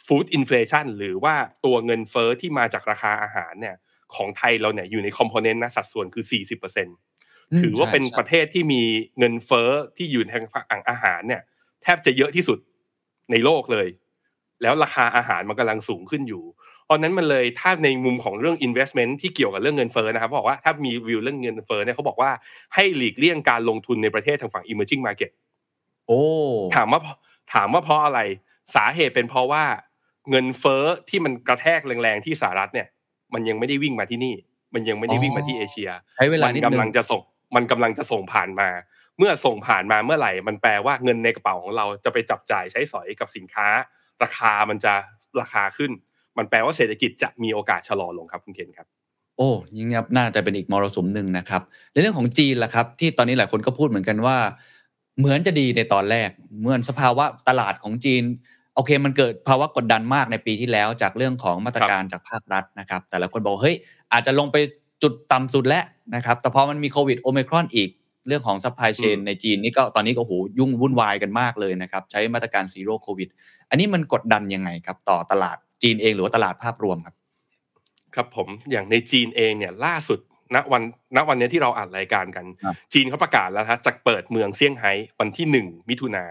[0.06, 3.76] food inflation หรือว่าตัวเงินเฟอ้อที่มาจากราคาอาหารเนี่ย
[4.16, 6.26] ของไทยเราเนี่ยอยู่ในคอมโพเนนต์นะสัดส่วนคือ
[6.92, 8.82] 40%ถือว่าเป็นประเทศที่มี
[9.20, 11.42] เงินเฟอ้อที่อยู่ทางฝั่งอาหารเนี่ย
[11.84, 12.60] แทบจะเยอะที่สุด
[13.32, 13.88] ในโลกเลย
[14.62, 16.44] แล้วราคาอาหารมันกำลังสูงขึ้นอยู่
[16.86, 22.32] เพราะนั้นมันเลยถ้าในมุมของเรื่อง investment ที่เกี่ยวกับเรื่องเงินเฟ้อนะครับบอกว่าถ้ามีวิวเรื่องเงินเฟ้อเนี่ยเขาบอกว่า
[22.76, 25.32] ให้หลีกเลี่ยงการลงทุนในประเทศทางฝั่ง emerging market
[26.08, 26.22] โอ้
[26.76, 27.02] ถามว่า
[27.54, 28.20] ถามว่าเพราะอะไร
[28.76, 29.64] สาเหตุเป็นเพราะว่า
[30.30, 32.88] เงินเฟ้อที่มันกระแทกแรงๆที่สหรัฐเนี่ย
[33.34, 34.36] มันยังไม่ได้วิ่งมาที่นี่
[34.74, 37.22] มันยังไม่ได้วิ่งมาที่เอเชีย ใช้เวลามันนิดกำนึลังงจะส่ง
[37.56, 38.70] มันกำลังจะส่งผ่านมา
[39.18, 43.68] เมื่อส่งผ่านมาเมื่อไหร่ มันแปลว่าเงินในกระเป๋าของเราจะไปจับจ่ายใช้สอยกับสินค้า
[44.24, 44.94] ราคามันจะ
[45.42, 45.92] ราคาขึ้น
[46.38, 48.88] มันแปลว่าเศรษฐกิจจะมีโอกาสชะลอลงครับคุณเคนครับ
[49.38, 54.38] โอ้ยิ่งน่าจะเป็นอีกมรสุมหนึ่งนะครับในเรื่องของจีนล่ะครับ ที่ตอนนี้หลายคนก็พูดเหมือนกันว่า
[55.20, 58.24] เหมือนจะดีในตอนแรก เหมือนสภาวะตลาดของจีน
[58.76, 63.76] โอเคมันเกิดภาวะกดดันมากในปีที่แล้ว จากเรื่องของมาตรการจากภาครัฐนะครับ แต่ละคนบอกเฮ้ย
[64.14, 64.58] อาจจะลงไป
[65.04, 65.84] จุดต่ำสุดแล้ว
[66.16, 67.90] นะครับ แต่พอมันมีโควิดโอมิครอนอีก
[68.28, 73.30] เรื่องของ supply chain อืมในจีนนี่ก็ตอนนี้ก็โหยุ่งวุ่นวายกันมากเลยนะครับ ใช้มาตรการ zero โควิด
[73.70, 77.16] อันนี้มันกดดันยังไงครับต่อตลาดจีนเองหรือว่าตลาดภาพรวมครับ
[78.16, 80.20] ครับผมอย่างในจีนเองเนี่ยล่าสุด
[80.56, 80.82] ณวัน
[81.16, 86.26] ณวันนี้ที่เราอัดรายการกันครับจีนเขาประกาศแล้วฮะจะเปิดเมืองเซี่ยงไฮ้วันที่หนึ่งมิถุนา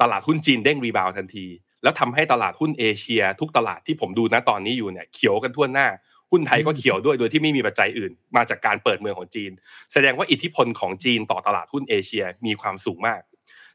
[0.00, 1.46] ตลาดหุ้นจีนเด้ง rebound ทันที
[1.82, 5.88] แล้วทำให้ตลาดหุ้นเอเชีย ทุกตลาดที่ผมดูนะตอนนี้อยู่เนี่ยเขียวกันทั่วหน้า
[6.30, 9.50] หุ้นไทยก็เขียวด้วยโดยที่ไม่มีปัจจัยอื่น มาจากการเปิดเมืองของจีน
[9.92, 13.20] แสดงว่าอิทธิพลของจีนต่อตลาดหุ้นเอเชียมีความสูงมาก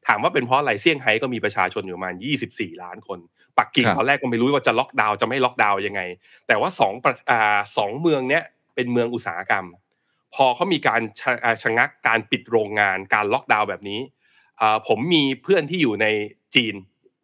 [0.08, 2.16] ถามว่าเป็นเพราะอะไรเซี่ยงไฮ้ก็มีประชาชนอยู่ประมาณ
[2.50, 3.20] 24 ล้านคน
[3.58, 6.02] ปักกิ่งครับตอนแรกก็ไม่รู้ว่าจะล็อกดาวน์จะไม่ล็อกดาวน์ยังไง
[6.48, 8.44] แต่ว่าสองประอ่าสองเมืองเนี้ย
[8.76, 9.66] เป็นเมืองอุตสาหกรรม
[10.36, 14.00] พอเขามีการชะอ่าชะงักการปิดโรงงานการล็อกดาวน์แบบนี้
[14.62, 16.08] อ่าผมมีเพื่อนที่อยู่ใน
[16.56, 16.76] จีน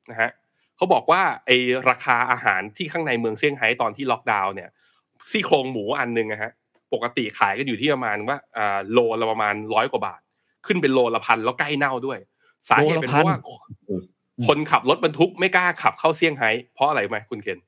[0.10, 0.32] นะฮะ
[0.76, 1.52] เขาบอกว่าไอ
[1.90, 4.70] ราคาอาหารที่ข้างในเมืองเซี่ยงไฮ้ตอนที่ล็อกดาวน์เนี่ย
[5.32, 6.51] ซี่โครงหมูอันหนึงนะฮะ
[6.93, 10.21] ปกติขายกันอยู่ที่ประมาณว่าอ่าโลละประมาณร้อยกว่าบาท
[10.65, 12.19] ขึ้นเป็นโลละพันแล้วใกล้เน่าด้วย
[12.69, 13.38] สาเหตุเป็นเพราะว่า
[14.47, 17.60] คนขับรถบรรทุกไม่กล้าขับเข้าเซี่ยงไฮ้เพราะอะไรไหมคุณเคน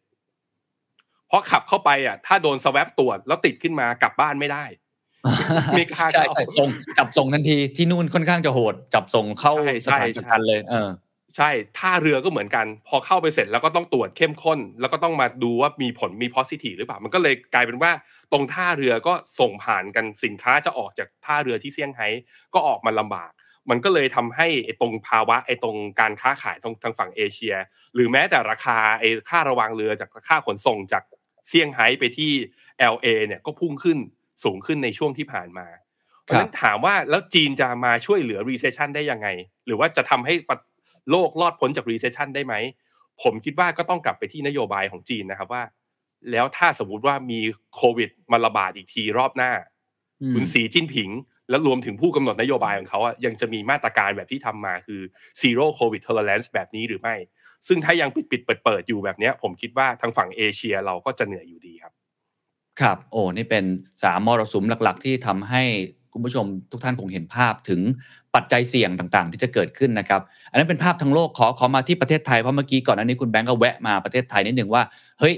[1.27, 4.65] เพราะขับเข้าไปอะ ถ้าโดนสแวบตรวจแล้วติดขึ้นมากลับบ้านไม่ได้
[5.75, 10.89] ไม่กล้าใช่เข้าใช่ส่งจับส่งทันทีที่นู่นค่อนข้างจะโหด จับส่งเข้าใช่สใช่ถานใช่ประกันเลย เออ
[11.37, 17.91] ใช่ท่าเรือก็เหมือนกัน พอเข้าไปเสร็จแล้วก็ต้องตรวจเข้มข้น แล้วก็ต้องมาดูว่ามีผลมี positive หรือเปล่า มันก็เลยกลายเป็นว่า
[18.31, 22.07] ตรงท่าเรือก็ส่งผ่านกันสินค้าจะออกจากท่าเรือที่เซี่ยงไฮ้
[22.53, 23.31] ก็ออกมาลำบาก
[23.69, 27.55] มันก็เลยทำให้ไอ้ตรงภาวะไอ้ตรงการค้าขายตรงทางฝั่งเอเชีย
[27.93, 31.03] หรือแม้แต่ราคาไอ้ค่าระวางเรือจากค่าขนส่งจาก
[31.47, 32.31] เซี่ยงไฮ้ไปที่
[32.93, 33.97] LA เนี่ยก็พุ่งขึ้น
[34.43, 35.67] สูงขึ้นในช่วงที่ผ่านมา
[36.23, 39.27] เพราะฉะนั้นถามว่าแล้วจีนจะมาช่วยเหลือ recession ได้ยังไง
[39.65, 40.33] หรือว่าจะทำให้
[41.11, 42.55] โลกรอดพ้นจาก recession ได้ไหม
[43.21, 45.63] ผมคิดว่าก็ต้องกลับไปที่นโยบายของจีนนะครับว่า
[46.31, 47.39] แล้วถ้าสมมุติว่ามี
[47.75, 49.51] โควิดมาระบาดอีกทีรอบหน้า
[50.21, 51.09] อืมคุณสีจิ้นผิง
[51.49, 55.01] แล้วรวมถึงผู้กำหนดนโยบายของเขาอะยังจะมีมาตรการแบบที่ทำมาคือ
[55.41, 57.15] zero covid tolerance แบบนี้หรือไม่
[57.67, 61.93] ซึ่งถ้ายังปิดปิดเปิดเปิดๆอยู่แบบเนี้ยผมคิดว่าทางฝั่งเอเชียเราก็จะเหนื่อยอยู่ดีครับ
[62.81, 63.65] ครับ โอ้นี่เป็น
[64.03, 65.63] สามมรสุมหลักๆ ที่ทำให้
[66.13, 67.81] คุณผู้ชมทุกท่านคงเห็นภาพถึง
[68.35, 74.81] ปัจจัยเสี่ยงต่างๆ ที่จะเกิดขึ้นนะครับ อันนั้นเป็นภาพทั้งโลกขอขอมาที่ประเทศไทยเพราะเมื่อกี้ก่อนอันนี้คุณแบงก์ก็แวะมาประเทศไทยนิดหนึ่งว่า
[75.19, 75.35] เฮ้ย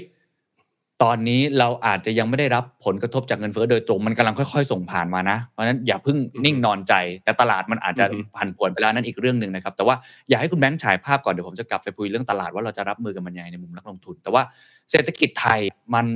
[1.02, 9.96] ตอนนี้เราอาจจะยังไม่ได้รับผลกระทบจากเงินเฟ้อโดยตรงมันกำลังค่อย ๆ ส่งผ่านมานะ เพราะฉะนั้นอย่าเพิ่งนิ่งนอนใจ แต่ตลาดมันอาจจะอือฮึผันผวนไปแล้วนั่นอีกเรื่องหนึ่งนะครับแต่ว่า
[10.28, 14.42] อยากให้คุณแบงค์ฉายภาพก่อนเดี๋ยวผมจะกลับไปคุยเรื่องตลาดว่าเราจะรับมือกับมันยังไงในมุมนักลงทุน แต่ว่า
[14.90, 15.60] เศรษฐกิจไทย
[15.94, 16.06] มัน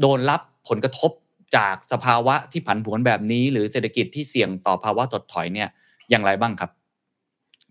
[0.00, 1.10] โดนรับผลกระทบ
[1.56, 5.68] จากสภาวะที่ผันผวนแบบนี้ หรือเศรษฐกิจที่เสี่ยงต่อภาวะถดถอยเนี่ย
[6.10, 6.70] อย่างไรบ้างครับ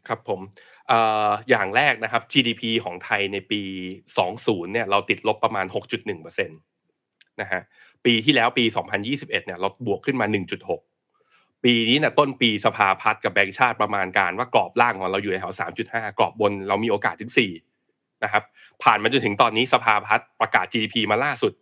[0.08, 0.40] ครับผม
[0.88, 3.62] เอ่ออย่างแรกนะครับ GDP ของไทยในปี
[4.14, 7.62] 20 เนี่ยเราติดลบประมาณ 6.1%นะฮะ
[8.06, 8.66] ปีที่แล้วปี
[9.00, 10.26] 2021 เนี่ยเราบวกขึ้นมา
[10.96, 15.54] 1.6 ปีนี้เนี่ยต้นปีสภาพัฒน์กับแบงก์ชาติประมาณการว่ากรอบล่างของเราอยู่ในแถว
[15.86, 17.32] 3.5 กรอบบนเรามีโอกาสถึง
[17.78, 18.44] 4 นะครับ
[18.84, 21.54] ผ่านมาจนถึงตอนนี้สภาพัฒน์ประกาศ GDP มาล่าสุด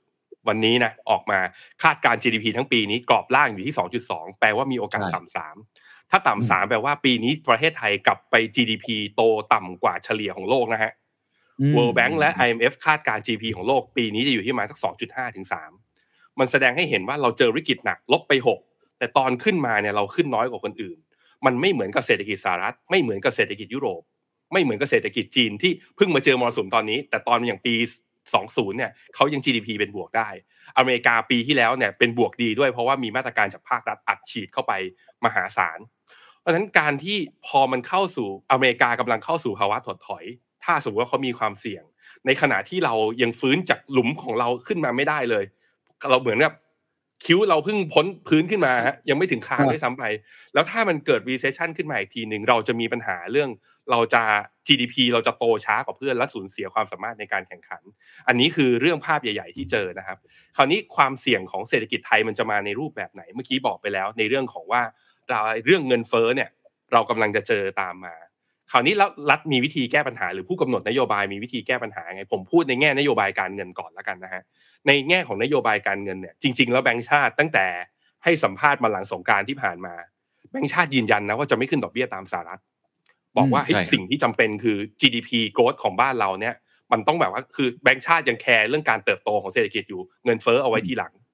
[0.48, 1.40] วันนี้นะออกมา
[1.84, 3.76] คาดการณ์ GDP ทั้งปีนี้กรอบล่างอยู่ที่
[4.08, 5.56] 2.2 แปลว่ามีโอกาสใช่ต่ำสาม
[6.12, 9.22] ถ้าต่ำสามแปลว่าปีนี้ประเทศไทยกลับไป GDP โต
[9.54, 10.94] ต่ำกว่าเฉลี่ยของโลกนะฮะ
[11.76, 15.46] World Bank และ IMF คาดการณ์ GDP ของโลกปีนี้จะอยู่ที่ประมาณสัก 2.5 ถึง
[15.92, 18.34] 3 มันแสดงให้เห็นว่าเราเจอวิกฤตหนักลบไป
[18.68, 20.98] 6 แต่ตอนขึ้นมาเนี่ยเราขึ้นน้อยกว่าคนอื่น
[21.46, 24.02] มันไม่เหมือนกับเศรษฐกิจสหรัฐ ไม่เหมือนกับเศรษฐกิจยุโรป
[24.54, 27.74] ไม่เหมือนกับเศรษฐกิจจีนที่เพิ่งมาเจอมรสุมตอนนี้ แต่ตอนอย่างปี
[28.36, 30.30] 20เนี่ยเขายัง GDP เป็นบวกได้
[30.78, 34.74] อเมริกาปีที่แล้วเนี่ยเป็นบวกดีด้วยเพราะว่ามีมาตรการจากภาครัฐอัดฉีดเข้าไป
[35.26, 35.80] มหาศาล
[36.40, 40.24] เพราะฉะนั้นการที่พอมันเข้าสู่อเมริกากำลังเข้าสู่ภาวะถดถอย
[40.64, 41.84] ถ้าสมมติว่าเขามีความเสี่ยง
[42.26, 45.46] ในขณะที่เรายังฟื้นจากหลุมของเราขึ้นมาไม่ได้เลย
[46.10, 46.54] เราเหมือนกับ
[47.26, 50.04] คิ้วเราเพิ่งพ้นพื้นขึ้นมาฮะยังไม่ถึงคางครับด้วยซ้ำไป
[50.54, 53.50] แล้วถ้ามันเกิด recession ขึ้นมาอีกทีหนึ่งเราจะมีปัญหาเรื่อง
[53.92, 54.24] เราจะ
[54.68, 57.84] GDP เราจะโตช้ากว่าเพื่อนและสูญเสียความสามารถในการแข่งขัน
[58.28, 60.18] อันนี้คือเรื่องภาพใหญ่ ๆ ที่เจอนะครับ
[60.56, 64.82] คราวนี้ความเสี่ยงของเศรษฐกิจไทยมันจะมาในรูปแบบไหน เมื่อกี้บอกไปแล้ว ในเรื่องของว่า
[65.30, 66.50] เราเรื่องเงินเฟ้อเนี่ย
[66.94, 68.16] เรากำลังจะเจอตามมา
[68.72, 74.44] คราวนี้แล้วรัฐมีวิธีแก้ปัญหา หรือผู้กำหนดนโยบายมีวิธีแก้ปัญหาไงผมพูดในแง่นโยบายการเงินก่อนแล้วกันนะฮะ
[74.88, 77.66] ในแง่ของนโยบายการเงินเนี่ยจริง ๆ แล้วแบงก์ชาติตั้งแต่
[78.24, 79.94] ให้สัมภาษณ์มาหลังสงกรารที่ผ่านมา
[80.52, 82.62] แบงก์ชาติยืนยันนะว่าจะไม่ขึ้นดอกเบี้ยตามสหรัฐ
[83.38, 86.56] บอกว่าอืมเฮ้ยใช่ครับสิ่งที่จำเป็นคือ GDP growth ของบ้านเราเนี่ย
[86.92, 91.27] มันต้องแบบว่าคือแบงก์ชาติยังแคร์เรื่องการเติบโตของเศรษฐกิจอยู่เงินเฟ้อเอาไว้ทีหลังครับ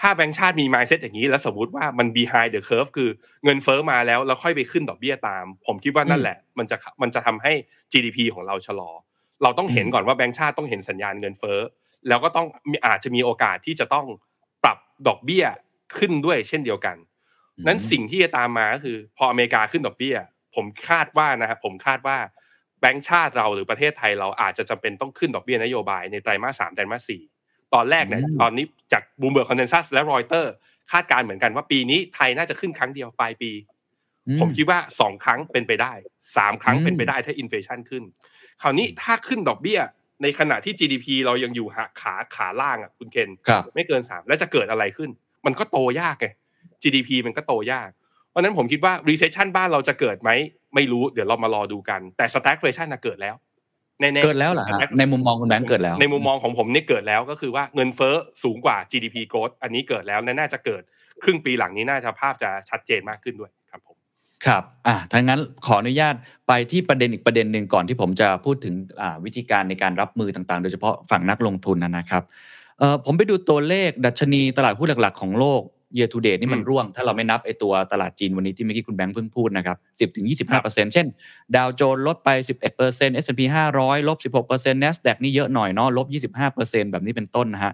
[0.00, 3.08] ถ้าแบงก์ชาติมี mindset อย่างนี้แล้วสมมติว่ามัน behind the curve คือ
[3.44, 7.52] เงินเฟ้อมาแล้วแล้วค่อยไปขึ้นดอกเบี้ยตาม ผมคิดว่านั่นแหละ มันจะมันจะทำให้
[7.92, 8.90] GDP ของเราชะลอ
[9.42, 11.60] เราต้องเห็นอืมก่อนว่าแบงก์ชาติต้องเห็นสัญญาณเงินเฟ้อ
[12.08, 14.06] แล้วก็ต้องมีอาจจะมีโอกาสที่จะต้อง
[14.64, 15.44] ปรับดอกเบี้ย
[15.96, 16.96] ขึ้นด้วยเช่นเดียวกัน
[17.66, 20.16] นั้นสิ่งที่จะตามมาก็คือ พออเมริกาขึ้นดอกเบี้ย
[20.54, 22.18] ผมคาดว่านะครับผมคาดว่า
[22.80, 27.22] แบงก์ชาติเราหรือประเทศไทยเราอาจจะจำเป็นต้องขึ้นดอกเบี้ยนโยบายในไตรมาสสามไตรมาสสี่
[27.74, 30.52] ตอนแรกเนี่ยอืมตอนนี้จาก Bloomberg consensus และรอยเตอร์
[30.92, 33.50] คาดการณ์เหมือนกันว่าปีนี้ไทยน่าจะขึ้นครั้งเดียวปลายปี
[34.28, 35.92] อืผมคิดว่าสองครั้งเป็นไปได้
[36.36, 38.02] สามครั้งอืมเป็นไปได้ถ้า inflation ขึ้น
[38.62, 39.80] คราวนี้ถ้าขึ้นดอกเบี้ย
[40.22, 45.10] ในขณะที่ GDP เรายังอยู่หาขาขาล่างอะคุณเคนครับไม่เกินสามแล้วจะเกิดอะไรขึ้น
[45.46, 46.26] มันก็โตยากไง
[46.82, 47.90] GDP มันก็โตยาก
[48.30, 50.30] เพราะฉะนั้นผมคิดว่า recession บ้านเราจะเกิดไหม
[50.74, 53.34] ไม่รู้เดี๋ยวเรามารอดูกัน แต่ stagflation น่ะเกิดแล้ว
[54.00, 60.82] แน่ๆเกิดแล้วเหรอฮะในมุมมองคุณแบงค์เกิดแล้ว ในมุมมองของผมเนี่ยเกิดแล้วก็คือว่าเงินเฟ้อสูงกว่า GDP growth อันนี้เกิดแล้วและน่าจะเกิด
[61.22, 63.96] ครึ่งปีหลังนี้น่าจะภาพจะชัดเจนมากขึ้นด้วยครับผม
[64.46, 66.14] ครับอ่าทั้งนั้นขออนุญาต
[66.48, 72.22] ไปที่ประเด็นอีกประเด็นหนึ่งก่อนที่ผมจะพูดถึงอ่าวิธีการในการรับมือต่างๆ โดยเฉพาะฝั่งนักลงทุนนะนะครับ
[72.78, 75.62] เอ่อผมไปดูตัวเลขดัชนีตลาดหุ้นหลักๆ ของโลก
[75.96, 81.06] year to date นี่มันอืมร่วง ถ้าเราไม่นับไอตัวตลาดจีนวันนี้ที่เมื่อกี้คุณแบงค์เพิ่งพูดนะครับ10ถึง25เช่น
[81.56, 82.28] ดาวโจนส์ลดไป
[82.72, 83.40] 11 S&P
[83.76, 87.72] 500 ลบ 16 NASDAQ นี่เยอะหน่อยเนาะลบ 25แบบนี้เป็นต้นนะฮะ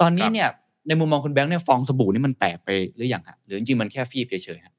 [0.00, 0.48] ตอนนี้เนี่ย
[0.88, 4.74] ในมุมมองคุณแบงค์เนี่ยฟองสบู่นี่มันแตกไปหรือยังฮะหรือจริงๆมันแค่ฟีบเฉยๆฮะ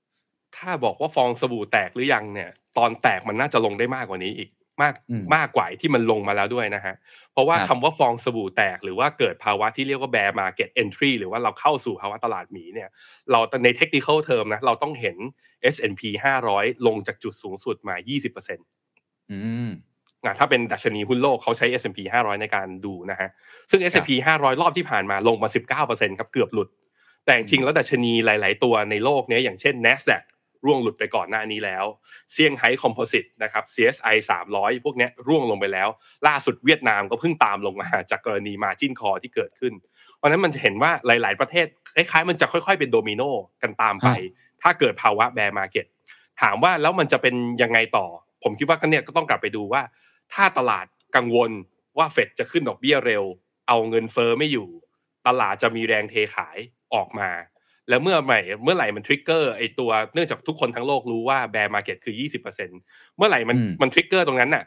[0.57, 4.49] ถ้าบอกว่าฟองสบู่แตกหรือยังเนี่ย ตอนแตกมันน่าจะลงได้มากกว่านี้อีก
[4.81, 6.95] มากอืมมากกว่าที่มันลงมาแล้วด้วยนะฮะ
[7.31, 12.89] เพราะว่าครับคำว่าฟองสบู่แตก หรือว่าเกิดภาวะที่เรียกว่า bear market entry หรือว่าเราเข้าสู่ภาวะตลาดหมีเนี่ย
[13.31, 15.17] เราใน technical term นะเราต้องเห็น
[15.73, 16.01] S&P
[16.45, 17.95] 500 ลงจากจุดสูงสุดมา
[18.43, 19.69] 20%อืม
[20.25, 23.29] อะถ้าเป็นดัชนีหุ้นโลกเขาใช้ S&P 500 ในการดูนะฮะ
[23.71, 25.49] ซึ่ง S&P 500 รอบที่ผ่านมาลงมา
[25.85, 26.69] 19%ครับเกือบหลุด
[27.25, 30.23] แต่จริงๆแล้วดัชนีหลาย ๆ ตัวในโลกเนี้ยอย่างเช่น NASDAQ
[30.65, 31.85] ร่วงหลุดไปก่อนหน้านี้แล้ว
[32.31, 34.15] เซี่ยงไฮ้คอมโพสิตนะครับ CSI
[34.51, 35.89] 300 พวกเนี้ยร่วงลงไปแล้ว
[36.27, 39.73] ล่าสุดเวียดนามก็เพิ่งตามลงมาจากกรณีมาจินคอที่เกิดขึ้น
[40.17, 41.65] เพราะฉะนั้นมันจะเห็นว่าหลาย ๆ ประเทศ
[41.95, 43.21] คล้ายๆ มันจะค่อย ๆ เป็นโดมิโน
[43.61, 44.09] กันตามไป
[44.61, 45.85] ถ้าเกิดภาวะ bear market
[46.41, 48.05] ถามว่าแล้วมันจะเป็นยังไงต่อ
[48.43, 49.81] ผมคิดว่าก็เนี่ยก็ต้องกลับไปดูว่า
[50.33, 51.51] ถ้าตลาดกังวล
[51.97, 53.23] ว่าเฟดจะขึ้นดอกเบี้ยเร็ว
[53.67, 54.69] เอาเงินเฟ้อไม่อยู่
[55.27, 56.57] ตลาดจะมีแรงเทขาย
[56.93, 57.29] ออกมา
[57.89, 62.15] แล้วเมื่อไหร่เมื่อไหร่มัน trigger ไอตัวเนื่องจากทุกคนทั้งโลกรู้ว่า bear market คือ
[62.61, 64.63] 20%เมื่อไหร่มันอืมมัน trigger ตรงนั้นน่ะ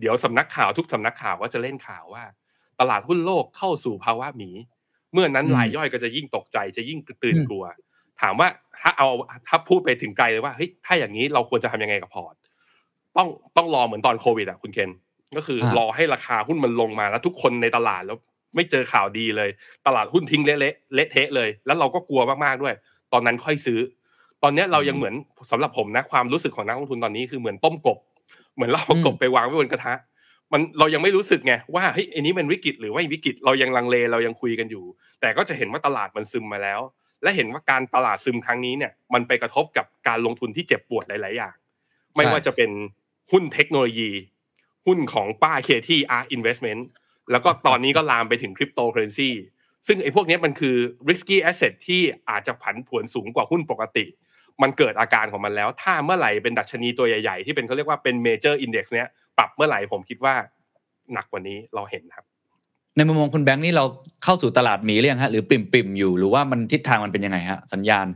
[0.00, 2.24] เดี๋ยวสำนักข่าวทุกสำนักข่าวก็จะเล่นข่าวว่า
[2.80, 4.50] ตลาดหุ้นโลกเข้าสู่ภาวะหมี
[5.12, 7.64] เมื่อนั้นอืมรายย่อยก็จะยิ่งตกใจจะยิ่งตื่นอืมกลัว
[8.20, 8.48] ถามว่า
[8.82, 9.08] ถ้าเอา
[9.48, 12.34] ถ้าพูดไปถึงไกลเลยว่าเฮ้ยถ้าอย่างนี้เราควรจะทำยังไงกับพอร์ต
[13.16, 14.90] ต้องต้องรอเหมือนตอนโควิดอะคุณเคน
[15.36, 18.18] ก็คือรอให้ราคาหุ้นมันลงมาแล้วทุกคนในตลาดแล้ว
[18.54, 19.50] ไม่เจอข่าวดีเลย
[19.86, 22.74] ตลาดหุ้นทิ้งเละๆเละเทะเลย แล้วเราก็กลัวมากๆด้วย
[23.12, 23.78] ตอนนั้นค่อยซื้อ
[24.42, 25.14] ตอนเนี้ยเรายังเหมือน
[25.50, 27.98] สำหรับผมนะความรู้สึกของนักลงทุนตอนนี้คือเหมือนต้มกบ
[28.54, 29.94] เหมือนเราเอากบไปวางไว้บนกระทะ
[30.52, 34.84] มันเรายังไม่รู้สึกไงว่าเฮ้ยอันนี้มันวิกฤตหรือไม่วิกฤตเรายังลังเลเรายังคุยกันอยู่
[35.20, 36.80] แต่ก็จะเห็นว่าตลาดมันซึมมาแล้ว
[37.22, 41.54] และเห็นว่าการตลาดซึมครั้งนี้เนี่ยมันไปกระทบกับการลงทุนที่เจ็บปวดหลาย ๆ อย่าง
[42.16, 42.70] ไม่ว่าจะเป็น
[43.32, 44.10] หุ้นเทคโนโลยี
[44.86, 46.20] หุ้นของป้าเคที่อา
[47.30, 49.30] แล้วก็ตอนนี้ก็ลามไปถึงคริปโตเคอเรนซี
[49.86, 50.76] ซึ่งไอ้พวกนี้มันคือ
[51.08, 54.04] risky asset ที่อาจจะผันผวนสูงกว่าหุ้นปกติ
[54.62, 59.08] มันเกิดอาการของมันแล้ว ถ้าเมื่อไหร่เป็นดัชนีตัวใหญ่ๆ ที่เป็นเขาเรียกว่าเป็น major index เนี้ย
[59.38, 60.34] ปรับเมื่อไหร่ผมคิดว่า
[61.12, 62.24] หนักกว่านี้เราเห็นครับ
[62.96, 63.84] ในมุมมองคุณแบงค์นี่เรา
[64.24, 68.06] เข้าสู่ตลาดหมีหรือยังฮะหรือปริ่มๆอยู่หรือว่ามันทิศทางมันเป็นยังไงฮะสัญญาณ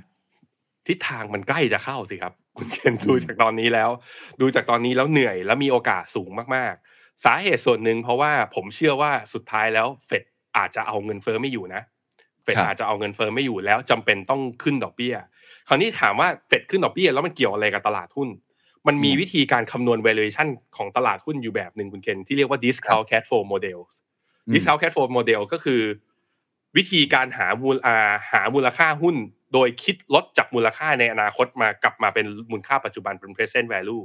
[0.89, 3.91] ทิศทางมันใกล้จะเข้าสิครับ คุณเคนดูจากตอนนี้แล้ว
[4.41, 6.87] ดูจากตอนนี้แล้วเหนื่อยแล้วมีโอกาสสูงมากๆ
[7.25, 10.25] สาเหตุส่วนหนึ่งเพราะว่าผมเชื่อว่าสุดท้ายแล้วเฟด
[10.57, 11.83] อาจจะเอาเงินเฟ้อไม่อยู่นะ
[12.43, 15.15] เฟดครับอาจจะเอาเงินเฟ้อไม่อยู่แล้วจำเป็นต้องขึ้นดอกเบี้ย
[15.69, 18.29] คราวนี้ถามว่าเฟดขึ้นดอกเบี้ยแล้วมันเกี่ยวอะไรกับตลาดหุ้น
[18.87, 23.79] มันมีวิธีการคำนวณ valuation ของตลาดหุ้นอยู่แบบหนึ่งคุณเคนที่เรียกว่า discount cash flow model
[24.47, 25.83] อืม discount cash flow model ก็คือ
[26.77, 29.17] วิธีการหามูลอ่าหามูลค่าหุ้น
[29.53, 34.05] โดยคิดลดจากมูลค่าในอนาคตมากลับมาเป็นมูลค่าปัจจุบันเป็น present value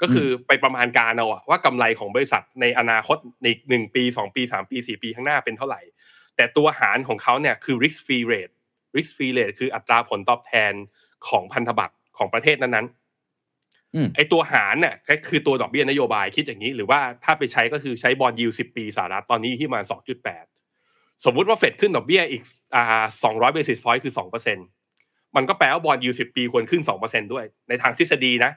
[0.00, 5.80] ก็คือไปประมาณการเอาอะว่ากำไรของบริษัทในอนาคตในหนึ่งปีสองปีสามปีสี่ปีข้างหน้าเป็นเท่าไหร่
[6.36, 8.52] แต่ตัวหารของเขาเนี่ยคือ risk free rate
[8.96, 10.72] risk free rate คืออัตราผลตอบแทน
[11.28, 20.44] ของพันธบัตรของประเทศนั้นๆอืมไอตัวหารเนี่ยก็คือตัวดอกเบี้ยนโยบายคิดอย่างนี้ หรือว่าถ้าไปใช้ก็คือใช้ bond yield สิบปีสหรัฐตอนนี้ที่มาสองจุดแปด
[21.24, 22.42] สมมุติว่าเฟดขึ้นดอกเบี้ยอีก
[22.74, 24.58] อ่าสองร้อย basis point คือสองเปอร์เซ็น
[25.36, 28.56] มันก็แปลว่า bond yield สิบปีควรขึ้นสองเปอร์เซ็นด้วย ในทางทฤษฎีนะครั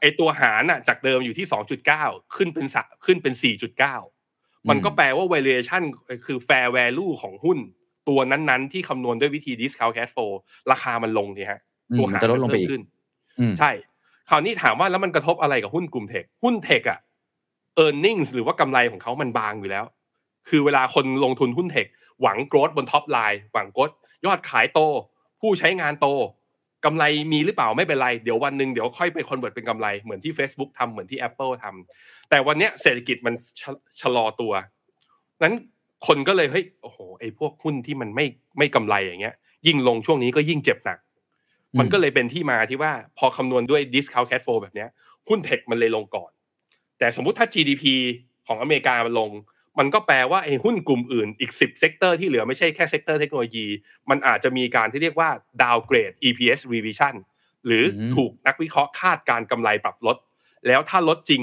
[0.00, 2.04] ไอตัวหารน่ะจากเดิมอยู่ที่สองจุดเก้า
[2.36, 3.96] ขึ้นเป็นสะขึ้นเป็นสี่จุดเก้า
[4.68, 5.82] มันก็แปลว่า valuation
[6.26, 7.58] คือ fair value ของหุ้น
[8.08, 10.32] ตัวนั้นๆ ที่คำนวณด้วยวิธี discount cash flow
[10.70, 12.82] ราคามันลงทันทีฮะอืมตัวมันหารจะลดลงไปเพิ่มอีกขึ้น
[13.40, 13.70] อืมใช่
[14.30, 16.98] คราวนี้ถามว่าแล้วมันกระทบอะไรกับหุ้นกลุ่ม tech หุ้น tech อะ
[17.84, 19.84] e a r n i n g หรือว่ากำไรของเขามันบางอยู่แล้ว
[20.48, 21.86] คือเวลาคนลงทุนหุ้น tech
[22.22, 23.90] หวัง growth บน top line หวัง growth
[24.24, 24.80] ยอดขายโต
[25.40, 26.06] ผู้ใช้งานโต
[26.84, 34.52] กำไรมีหรือเปล่าไม่เป็นไร เดี๋ยววันหนึ่งเดี๋ยวค่อยไป convert เป็นกำไรเหมือนที่ Facebook ทำเหมือนที่ Apple ทำแต่วันเนี้ยเศรษฐกิจมันชะชะลอตัว
[35.42, 35.54] นั้น
[36.06, 38.26] คนก็เลยเฮ้ยโอ้โหไอ้พวกหุ้นที่มันไม่
[38.58, 39.34] ไม่กำไรอย่างเงี้ย
[39.66, 40.98] ยิ่งลงช่วงนี้ก็ยิ่งเจ็บหนัก
[41.74, 44.88] มมันก็เลยเป็นที่มาที่ว่าพอคำนวณด้วย discount cash flow แบบเนี้ย
[45.28, 46.30] หุ้น tech มันเลยลงก่อน
[46.98, 47.84] แต่สมมุติถ้า GDP
[48.46, 49.30] ของอเมริกามันลง
[49.78, 53.66] มันก็แปลว่าไอ้หุ้นกลุ่มอื่นอีก 10 sector ที่เหลือไม่ใช่แค่ sector เทคโนโลยี
[54.10, 55.30] มันอาจจะมีการที่เรียกว่า
[55.62, 57.14] downgrade EPS revision
[57.66, 60.16] หรืออมถูกนักวิเคราะห์คาดการณ์กำไรปรับลด
[60.66, 61.42] แล้วถ้าลดจริง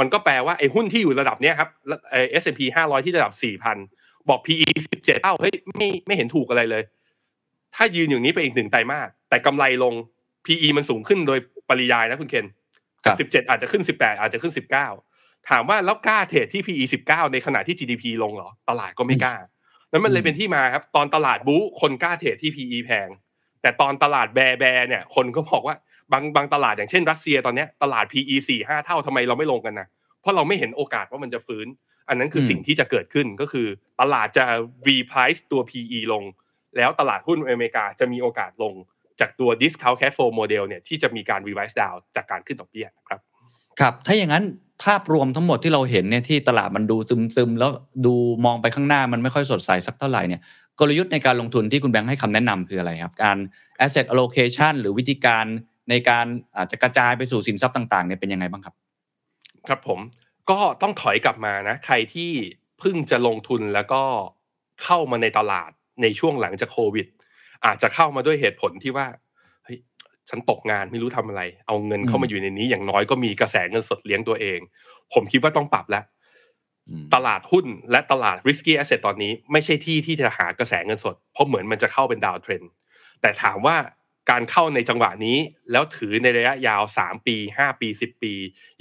[0.00, 1.70] มันก็แปลว่าไอ้หุ้นที่อยู่ระดับเนี้ยครับ
[2.10, 3.32] เอ่อ S&P 500 ที่ระดับ
[3.80, 6.82] 4,000 บอก PE 17เอ้าเฮ้ยไม่ไม่เห็นถูกอะไรเลย
[7.74, 9.94] ถ้ายืนอย่างนี้ไปอีกหนึ่งไตรมาสแต่กำไรลง
[10.46, 12.46] PE มันสูงขึ้นโดยปริยายนะคุณเคน
[13.04, 14.88] ครับสิบเจ็ดอาจจะขึ้นสิบแปดอาจจะขึ้นสิบเก้า
[15.48, 19.34] ถามว่าแล้วกล้าเทรดที่ PE สิบเก้าในขณะที่ GDP ลงเหรอ ตลาดก็ไม่กล้า
[19.90, 23.08] แล้วมันเลอืยมเป็นที่มาครับ ตอนตลาดบู๊คนกล้าเทรดที่ PE แพง
[23.62, 25.76] แต่ตอนตลาดแบร์แบร์เนี่ยคนก็บอกว่า
[26.12, 29.86] บางบางตลาดอย่างเช่น รัสเซียตอนเนี้ยตลาด PE สี่ห้าเท่าทำไมเราไม่ลงกันนะ
[30.20, 31.66] เพราะเราไม่เห็นโอกาสว่ามันจะฟื้น
[32.08, 33.66] อันนั้นคืออมสิ่งที่จะเกิดขึ้นก็คือ
[34.00, 34.44] ตลาดจะ
[34.88, 36.24] reprice ตัว PE ลง
[36.76, 38.74] แล้วตลาดหุ้นอเมริกาจะมีโอกาสลง
[39.20, 43.20] จากตัว discount cash flow model เนี่ยที่จะมีการ revise down จากการขึ้นดอกเบี้ยนะครับ
[43.80, 44.44] ครับ ถ้าอย่างนั้น
[44.84, 47.70] ภาพรวมทั้งหมดที่เราเห็นเนี่ยที่ตลาดมันดูซึมๆ แล้ว
[48.06, 48.14] ดู
[48.44, 50.40] มองไปข้างหน้ามันไม่ค่อยสดใสสักเท่าไหร่เนี่ย
[50.78, 53.36] กลยุทธ์ในการลงทุนที่คุณแบงค์ให้คำแนะนำคืออะไรครับ การ
[53.84, 55.44] asset allocation หรือวิธีการ
[55.90, 58.74] ในการอาจจะกระจายไปสู่สินทรัพย์ต่างๆเนี่ยเป็นยังไงบ้างครับ
[59.66, 60.00] ครับผม
[60.50, 62.30] ก็ต้องถอยกลับมานะ ใครที่
[62.78, 64.02] เพิ่งจะลงทุนแล้วก็
[64.84, 65.70] เข้ามาในตลาด
[66.02, 67.06] ในช่วงหลังจากโควิด
[67.66, 69.06] อาจจะเข้ามาด้วยเหตุผลที่ว่า
[70.28, 74.58] ฉันตกงานไม่รู้ทำอะไร เอาเงินเข้ามาอยู่ในนี้ อย่างน้อยก็มีกระแสเงินสดเลี้ยงตัวเอง
[75.12, 76.04] ผมคิดว่าต้องปรับแล้ว
[76.88, 82.62] อืมตลาดหุ้นและตลาด risky asset ตอนนี้ไม่ใช่ที่ที่จะหากระแสเงินสด เพราะเหมือนมันจะเข้าเป็นดาวเทรน
[83.20, 83.76] แต่ถามว่า
[84.30, 85.36] การเข้าในจังหวะนี้
[85.72, 88.32] แล้วถือในระยะยาว 3 ปี 5 ปี 10 ปี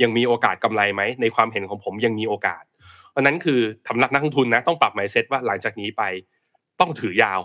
[0.02, 2.64] ยังมีโอกาสกำไรไหม ในความเห็นของผมยังมีโอกาส
[3.12, 6.04] เพราะนั้นคือสำหรับนักลงทุนนะต้องปรับ mindset ว่าหลังจากนี้ไป
[6.80, 7.40] ต้องถือยาว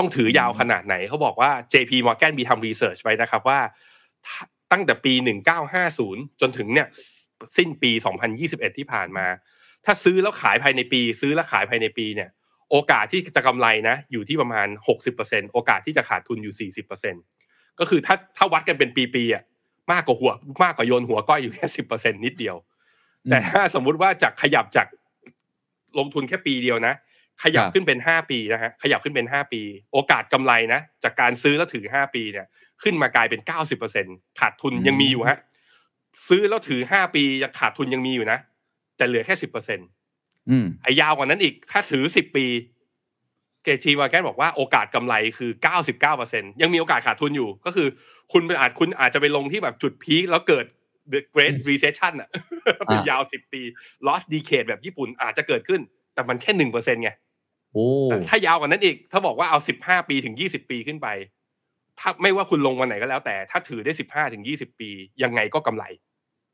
[0.00, 3.60] ต้องถือยาวขนาดไหนเขาบอกว่า JP Morgan มีทำ research ไว้นะครับว่า
[4.72, 5.12] ตั้งแต่ปี
[5.76, 6.88] 1950 จนถึงเนี่ย
[7.56, 7.90] สิ้นปี
[8.34, 9.26] 2021 ที่ผ่านมา
[9.84, 12.30] ถ้าซื้อแล้วขายภายในปี ซื้อแล้วขายภายในปีเนี่ย
[12.70, 14.68] โอกาสที่จะกำไรนะ อยู่ที่ประมาณ
[15.10, 16.70] 60%โอกาสที่จะขาดทุนอยู่
[17.22, 19.42] 40%ก็คือถ้าถ้าวัดกันเป็นปีๆอะ
[19.92, 20.32] มากกว่าหัว
[20.64, 22.56] มากกว่าโยนหัวก้อยอยู่แค่ 10%นิดเดียว
[23.30, 24.86] แต่ถ้าสมมุติว่าจากขยับจาก
[25.98, 26.94] ลงทุนแค่ปีเดียวนะ
[27.42, 32.46] ขยับครับขึ้นเป็น 5 ปีนะฮะขยับขึ้นเป็น 5 ปี โอกาสกำไรนะจากการซื้อแล้วถือ 5 ปีเนี่ย
[32.82, 33.40] ขึ้นมากลายเป็น
[33.90, 35.38] 90%ขาดทุนยังมีอยู่ฮะ
[36.28, 38.38] ซื้อแล้วถือ 5 ปียังขาดทุนยังมีอยู่นะ
[38.96, 42.46] แต่เหลือแค่ 10%อืมไอ้ยาวกว่านั้นอีกถ้าถือ 10 ปี
[43.64, 45.50] เกจีวาแกนบอกว่าโอกาสกำไรคือ
[46.06, 47.88] 99%ยังมีโอกาสขาดทุนอยู่ ก็คือ
[48.32, 50.64] คุณเป็นอาจคุณอาจจะไปลงที่แบบจุดพีคแล้วเกิด
[51.12, 52.28] the great recession อะ
[52.86, 53.62] เป็นยาว 10 ปี
[54.06, 55.80] lost decade แบบญี่ปุ่นอาจจะเกิดขึ้น
[56.14, 57.10] แต่มันแค่หนึ่งเปอร์เซ็นไง
[57.72, 57.86] โอ้
[58.28, 61.08] ถ้ายาวกว่านั้นอีก ถ้าบอกว่าเอา15ปีถึง20ปีขึ้นไป
[61.98, 64.90] ถ้าไม่ว่าคุณลงวันไหนก็แล้วแต่ ถ้าถือได้15ถึง20ปี
[65.22, 65.84] ยังไงก็กำไร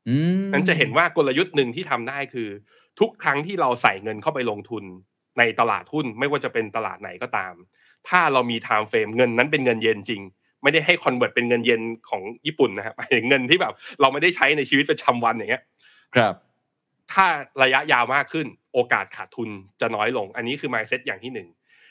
[0.09, 2.49] อืมนั้นจะเห็นว่ากลยุทธ์หนึ่งที่ทำได้คือ
[2.99, 4.83] ทุกครั้งที่เราใส่เงินเข้าไปลงทุน
[5.37, 7.53] ในตลาดหุ้น ไม่ว่าจะเป็นตลาดไหนก็ตาม
[8.09, 10.21] ถ้าเรามี time frame เงินนั้นเป็นเงินเย็นจริง
[10.63, 15.63] ไม่ได้ให้ convert เป็นเงินเย็นของญี่ปุ่นนะครับหมายถึงเงินที่แบบ เราไม่ได้ใช้ในชีวิตประจำวันอย่างเงี้ย
[16.15, 16.33] ครับ
[17.13, 17.25] ถ้า
[17.63, 19.49] ระยะยาวมากขึ้น โอกาสขาดทุน
[19.81, 21.47] จะน้อยลง อันนี้คือ mindset อย่างที่หนึ่ง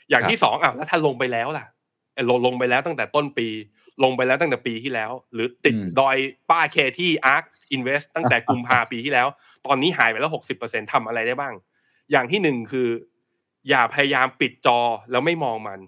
[0.09, 1.65] อย่างที่สองอะแล้วถ้าลงไปแล้วล่ะ
[2.13, 3.47] เอ่อลงลงไปแล้วตั้งแต่ต้นปี
[4.03, 6.17] ลงไปแล้วตั้งแต่ปีที่แล้ว หรือติดอืมดอย
[6.49, 9.27] ป้าเคที่ ARK Invest ตั้งแต่กุมภาปีที่แล้ว
[9.65, 11.53] ตอนนี้หายไปแล้วหกสิบเปอร์เซ็นทำอะไรได้บ้าง
[12.11, 12.87] อย่างที่หนึ่งคือ
[13.69, 14.79] อย่าพยายามปิดจอ
[15.11, 15.79] แล้วไม่มองมัน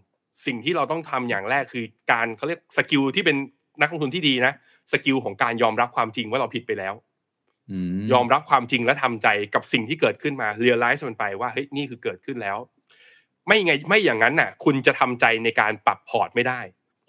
[0.46, 3.38] สิ่งที่เราต้องทำอย่างแรกคือการเขาเรียกสกิลที่เป็น
[3.82, 4.54] นักลงทุนที่ดีนะ
[4.92, 7.09] skill ของการยอมรับความจริงว่าเราผิดไปแล้วอืม
[8.14, 12.58] ยอมรับความจริงและทำใจกับสิ่งที่เกิดขึ้นมา realize มันไปว่าเฮ้ยนี่คือเกิดขึ้นแล้ว
[13.48, 16.60] ไม่ไงไม่อย่างนั้นน่ะ คุณจะทำใจในการปรับพอร์ตไม่ได้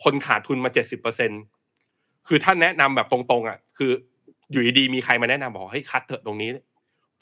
[0.05, 1.31] คนขาดทุนมาเจ็ดสิบเปอร์เซ็น
[2.29, 3.91] คือถ้าแนะนำแบบตรงๆอะ คือ
[4.53, 6.51] อยู่ดีๆมีใครมาแนะนำบอกให้ cut เถอะตรงนี้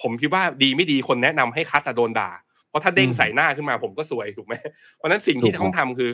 [0.02, 2.30] ผมคิดว่าดีไม่ดีคนแนะนำให้ cut แต่โดนด่า
[2.68, 4.54] เพราะถ้าเด้งใส่หน้าขึ้นมาผมก็ซวยถูกไหม
[4.96, 6.10] เพราะฉะนั้นสิ่งที่ต้องทำคือ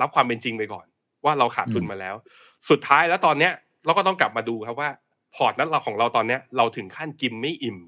[0.00, 0.86] รับความเป็นจริงไปก่อน
[1.24, 2.14] ว่าเราขาดทุนมาแล้ว
[2.70, 3.52] สุดท้ายแล้วตอนเนี้ย
[3.84, 4.90] เราก็ต้องกลับมาดูครับว่า
[5.34, 7.78] พอร์ตนั้นเราของเราตอนเนี้ยเราถึงขั้นกินไม่อิ่ม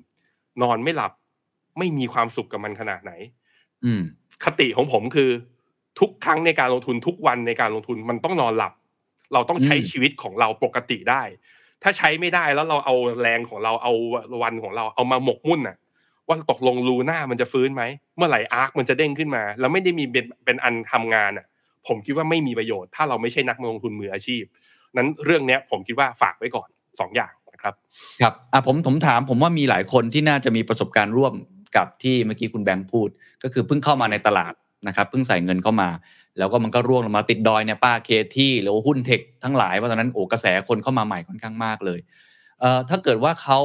[0.63, 1.13] นอนไม่หลับ
[1.79, 3.13] ไม่มีความสุขกับมันขนาดไหน
[3.85, 4.03] อืม
[4.45, 5.31] คติของผมคือ
[6.01, 8.73] ทุกครั้งในการลงทุนทุกวันในการลงทุนมันต้องนอนหลับ
[9.33, 11.23] เราต้องใช้อืมชีวิตของเราปกติได้
[11.83, 13.93] ถ้าใช้ไม่ได้แล้วเราเอาแรงของเราเอา
[14.43, 15.77] วันของเราเอามาหมกมุ่นน่ะ
[16.29, 17.83] ว่าตกลงลูน่ามันจะฟื้นไหม
[18.17, 21.47] เมื่อไหร่อาร์คมันจะเด้งขึ้นมา แล้วไม่ได้มีเป็นเป็นอันทำงานอะ
[21.87, 24.45] ผมคิดว่าไม่มีประโยชน์ ถ้าเราไม่ใช่นักลงทุนมืออาชีพ
[24.97, 26.69] นั้นเรื่องเนี้ย ผมคิดว่าฝากไว้ก่อน
[27.01, 27.75] สองอย่างนะครับ
[28.23, 31.33] ครับอะผมผมถามผมว่ามีหลายคนที่น่าจะมีประสบการณ์ร่วม
[31.77, 33.09] กับที่เมื่อกี้คุณแบงค์พูด
[33.43, 34.53] ก็คือเพิ่งเข้ามาในตลาด
[34.89, 35.89] นะครับเพิ่งใส่เงินเข้ามา
[36.39, 42.01] แล้วก็มันก็ร่วงลงมาติดดอยเนี่ยป้าเคที่หรือว่าหุ้นเทคทั้งหลายเพราะตอนนั้นโอ้กระแสคนเข้ามาใหม่ค่อนข้างมากเลย
[42.61, 43.59] เอ่อถ้าเกิดว่าเขา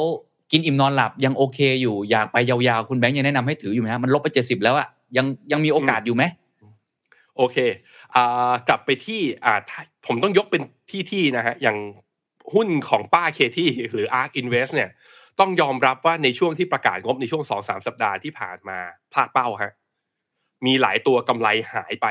[0.51, 4.87] กินอิ่มนอนหลับยังโอเคอยู่อยากไปยาวๆ คุณแบงค์ยังแนะนำให้ถืออยู่ไหมฮะมันลบไปเจ็ดสิบแล้วอะ
[5.17, 6.23] ยังยังมีโอกาสอยู่ไหม
[7.37, 7.57] โอเค
[8.15, 11.77] อ่ากลับไปที่อ่าถ้าผมต้องยกเป็นที่ที่นะฮะอย่าง
[12.53, 14.89] หุ้นของป้าเคที่หรือ ARK Invest เนี่ย
[15.39, 18.77] ต้องยอมรับว่าในช่วงที่ประกาศงบในช่วงสองสามสัปดาห์ที่ผ่านมา
[19.11, 19.73] พลาดเป้าฮะ
[20.65, 22.07] มีหลายตัวกำไรหายไป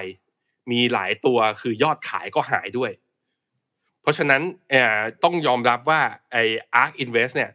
[0.70, 2.90] มีหลายตัวคือยอดขายก็หายด้วย
[4.02, 6.00] เพราะฉะนั้นเออต้องยอมรับว่า
[6.32, 6.42] ไอ้
[6.82, 7.50] ARK Invest เนี่ย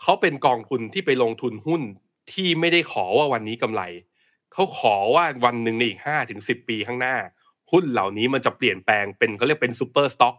[0.00, 1.82] เขาเป็นกองทุนที่ไปลงทุนหุ้น
[2.32, 3.82] ที่ไม่ได้ขอว่าวันนี้กำไร
[4.52, 7.16] เขาขอว่าวันหนึ่งในอีกห้าถึงสิบปีข้างหน้า
[7.70, 10.36] หุ้นเหล่านี้มันจะเปลี่ยนแปลงเป็นเขาเรียกเป็นซูเปอร์สต็อก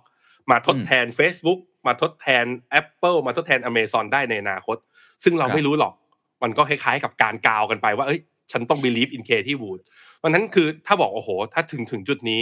[0.52, 2.46] มาทดแทน Facebook มาทดแทน
[2.80, 4.78] Apple มาทดแทน Amazon ได้ในอนาคต
[5.24, 5.94] ซึ่งเราครับไม่รู้หรอก
[6.44, 8.22] มันก็คล้ายๆกับการกาวกันไปว่าเอ้ย
[8.52, 9.80] ฉันต้อง believe in K ที่วูด
[10.24, 12.42] วันนั้นคือถ้าบอกโอ้โห ถ้าถึงถึงจุดนี้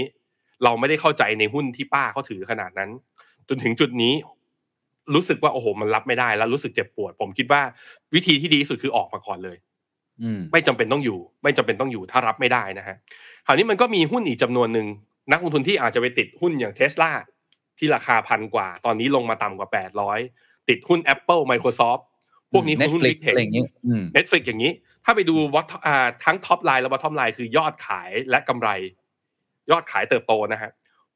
[0.63, 2.89] เราไม่ได้เข้าใจในหุ้นที่ป้าเขาถือขนาดนั้น
[3.49, 4.13] จนถึงจุดนี้
[5.15, 7.61] รู้สึกว่าโอ้โห มันรับไม่ได้แล้วรู้สึกเจ็บปวด ผมคิดว่า
[8.15, 9.57] วิธีที่ดีที่สุดคือออกมาก่อนเลย
[10.21, 12.95] อืมไม่จำเป็นต้องอยู่ ไม่จำเป็นต้องอยู่ถ้ารับไม่ได้นะฮะ
[13.45, 14.87] คราวนี้มันก็มีหุ้นอีกจำนวนหนึ่ง
[15.31, 17.11] นักลงทุนที่อาจจะไปติดหุ้นอย่างเทสลา
[17.77, 19.69] ที่ราคาพันกว่า ตอนนี้ลงมาต่ำกว่า
[20.19, 22.03] 800 ติดหุ้น Apple Microsoft
[22.51, 24.71] พวกนี้คือหุ้น Netflix Big Tech อะไรอย่างงี้อืม Netflix อย่างนี้
[25.05, 28.69] ถ้าไปดูวัตอ่าทั้ง top line และ bottom line คือยอดขายและกำไร
[29.71, 30.71] ยอดขายเติบโตนะฮะ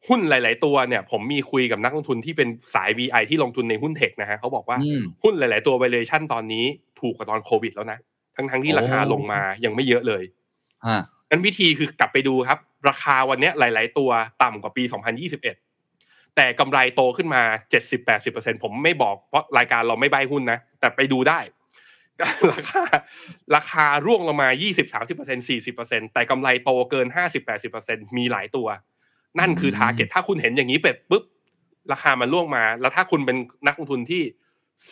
[0.08, 6.66] หุ้นหลาย ๆ ตัวเนี่ย ผมมีคุยกับนักลงทุนที่เป็นสาย VI ที่ลงทุนในหุ้นเทคนะฮะเขาบอกว่าอืมหุ้นหลาย ๆ ตัว valuation ตอนนี้
[7.00, 8.00] ถูกกว่าตอนโควิดแล้วนะ
[8.36, 10.24] ทั้ง ๆ ที่ราคาโอ้ลงมายังไม่เยอะเลย
[10.88, 11.00] ฮะ
[11.30, 14.10] งั้นวิธีคือกลับไปดูครับ ราคาวันเนี้ยหลาย ๆ ตัว
[14.44, 14.84] ต่ำกว่าปี
[15.30, 15.67] 2021
[16.38, 17.42] แต่กำไรโตขึ้นมา
[18.02, 21.40] 70-80%ผมไม่บอกเพราะรายการเราไม่ใบหุ้นนะ แต่ไปดูได้
[22.52, 22.84] ราคา
[23.56, 24.50] ราคาร่วงลงมา
[24.98, 27.08] 20-30% 40%แต่กำไรโตเกิน
[27.62, 28.68] 50-80%มีหลายตัว
[29.40, 31.24] นั่นคืออืมทาร์เก็ตถ้าคุณเห็นอย่างนี้เป็ดปุ๊บ
[31.92, 34.24] ราคามันร่วงมา แล้วถ้าคุณเป็นนักลงทุนที่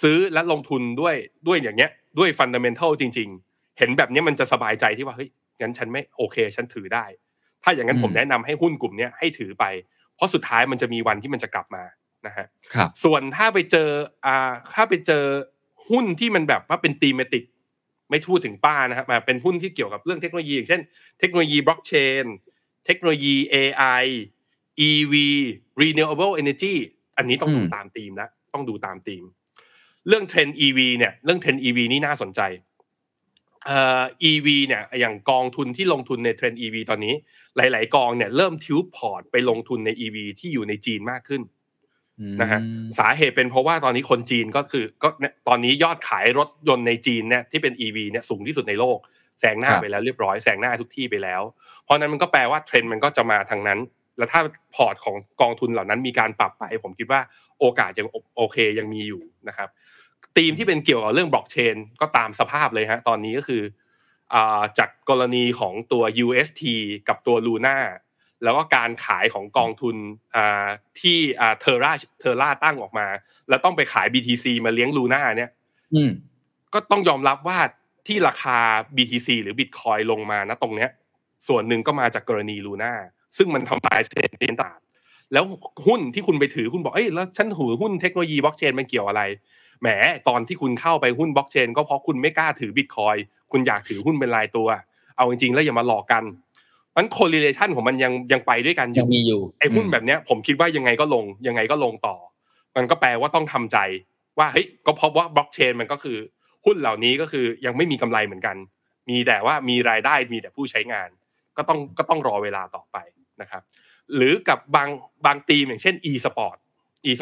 [0.01, 1.15] ซื้อและลงทุนด้วย
[1.47, 5.29] ด้วยอย่างเงี้ย ด้วยฟันดัมเ n นทัลจริง ๆ เห็นแบบเนี้ยมันจะสบายใจที่ว่าเฮ้ย
[5.61, 7.05] งั้นฉันไม่โอเค ฉันถือได้
[7.63, 9.65] ถ้าอย่างนั้นอืมผมแนะนำให้หุ้นกลุ่มเนี้ยให้ถือไป
[10.15, 11.83] เพราะสุดท้ายมันจะมีวันที่มันจะกลับมา
[12.27, 13.89] นะฮะครับส่วนถ้าไปเจอ
[14.25, 15.23] อ่าถ้าไปเจอ
[15.89, 17.43] หุ้นที่มันแบบว่าเป็น thematic
[18.09, 20.81] ไม่พูดถึงป้านะครับมาเป็นหุ้นที่เกี่ยวกับเรื่องเทคโนโลยีอย่างเช่น
[21.19, 21.93] เทคโนโลยีบล็อกเช
[22.23, 22.25] น
[22.85, 24.03] เทคโนโลยี AI
[24.87, 25.13] EV
[25.81, 26.75] renewable energy
[27.17, 29.23] อันนี้ต้องดูอืมตามธีมนะต้องดูตามธีม
[30.07, 32.41] เรื่อง trend EV เนี่ย เรื่อง trend EV นี่น่าสนใจ
[33.65, 37.13] เอ่อ EV เนี่ยอย่างกองทุนที่ลงทุนใน trend EV ตอนนี้
[37.57, 41.41] หลาย ๆ กองเนี่ยเริ่มทิวพอร์ตไปลงทุนใน EV ที่อยู่ในจีนมากขึ้น
[42.41, 48.97] นะฮะอืมสาเหตุเป็นเพราะว่าตอนนี้คนจีนก็คือก็เนี่ยตอนนี้ยอดขายรถยนต์ในจีนเนี่ยที่เป็น EV เนี่ยสูงที่สุดในโลก
[49.39, 51.41] แซงหน้าครับไปแล้วเรียบร้อยแซงหน้าทุกที่ไปแล้ว
[51.83, 53.79] เพราะฉะนั้นมันก็แปลว่าเทรนด์มันก็จะมาทางนั้น
[54.17, 54.41] แล้วถ้า
[54.75, 57.21] พอร์ตของกองทุนเหล่านั้นมีการปรับไป ผมคิดว่า
[57.59, 58.07] โอกาสยัง
[58.37, 59.69] โอเคยังมีอยู่นะครับ
[60.37, 63.63] ธีมที่เป็นเกี่ยวกับเรื่องบล็อกเชนก็ตามสภาพเลยฮะตอนนี้ก็คือ
[64.33, 66.63] อ่าจากกรณีของตัว UST
[67.07, 67.77] กับตัว Luna
[68.43, 69.95] แล้วก็การขายของกองทุน
[70.35, 70.67] อ่า
[70.99, 73.07] ที่อ่า Terra Terra ตั้งออกมา
[73.49, 75.51] แล้วต้องไปขาย BTC มาเลี้ยง Luna เนี่ย
[75.93, 76.11] อืม
[76.73, 77.59] ก็ต้องยอมรับว่า
[78.07, 78.57] ที่ราคา
[78.95, 80.89] BTC หรือ Bitcoin ลงมานะตรงเนี้ย
[81.47, 82.93] ส่วนหนึ่งก็มาจากกรณี Luna
[83.37, 84.79] ซึ่งมันทำลายเศรษฐกิจต่าง
[85.33, 85.45] แล้ว
[85.87, 89.21] หุ้นที่คุณไปถือคุณบอกเอ้ยแล้วฉันถือหุ้นเทคโนโลยีบล็อกเชนมันเกี่ยวอะไร
[89.81, 89.87] แหม
[90.27, 93.15] ตอนที่คุณเข้าไปหุ้นบล็อกเชนก็เพราะคุณไม่กล้าถือบิตคอย
[93.51, 94.67] คุณอยากถือหุ้นเป็นรายตัว
[95.17, 96.23] เอาจริงๆ แล้วอย่ามาหลอกกัน
[96.95, 102.15] มัน correlation ของมันยังยังไปด้วยกันอยัยู่งมีอยู่ไอ้หุ้นแบบเนี้ย ผมคิดว่ายังไงก็ลงยังไงก็ลงต่อ
[102.75, 103.77] มันก็แปลว่าต้องทำใจ
[104.39, 106.17] ว่าเฮ้ยก็เพราะว่าบล็อกเชนมันก็คือ
[106.65, 108.55] หุ้นเหล่านี้ก็คือยังไม่มีกำไรเหมือนกัน
[109.09, 111.09] มีแต่ว่ามีรายได้มีแต่ผู้ใช้งาน
[111.57, 112.97] ก็ต้องก็ต้องรอเวลาต่อไป
[113.41, 113.61] นะครับ
[114.15, 114.89] หรือกับบาง
[115.25, 116.57] บางทีมอย่างเช่น e-sport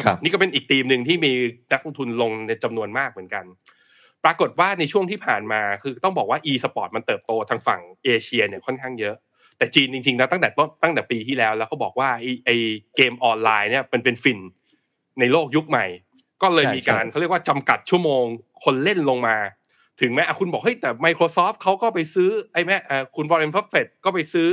[0.04, 1.32] ครั e-sport บนี่ก็เป็นอีกทีมหนึ่งที่มี
[1.72, 3.44] นักลงทุนลงในจำนวนมากเหมือนกัน
[4.24, 9.16] ปรากฏว่าในช่วงที่ผ่านมาคือต้องบอกว่า e-sport มันเติบโตทางฝั่งเอเชียเนี่ยค่อนข้างเยอะ
[9.58, 12.56] แต่จีนจริงๆนะตั้งแต่ต้นตั้งแต่ปีที่แล้ว แล้วเขาบอกว่าไอ้ไอ้
[12.96, 14.38] เกมออนไลน์เนี่ยมันเป็นฟิน
[15.20, 15.86] ในโลกยุคใหม่
[16.42, 18.24] ก็เลยใช่มีการใช่เขาเรียกว่าจำกัดชั่วโมง
[18.64, 19.36] คนเล่นลงมา
[20.00, 24.48] ถึงแม้อะคุณบอกเฮ้ยแต่ Microsoft เขาก็ไปซื้อไอ้แม่อะคุณบร r เ n นพัฟเฟตก็ไปซื้อ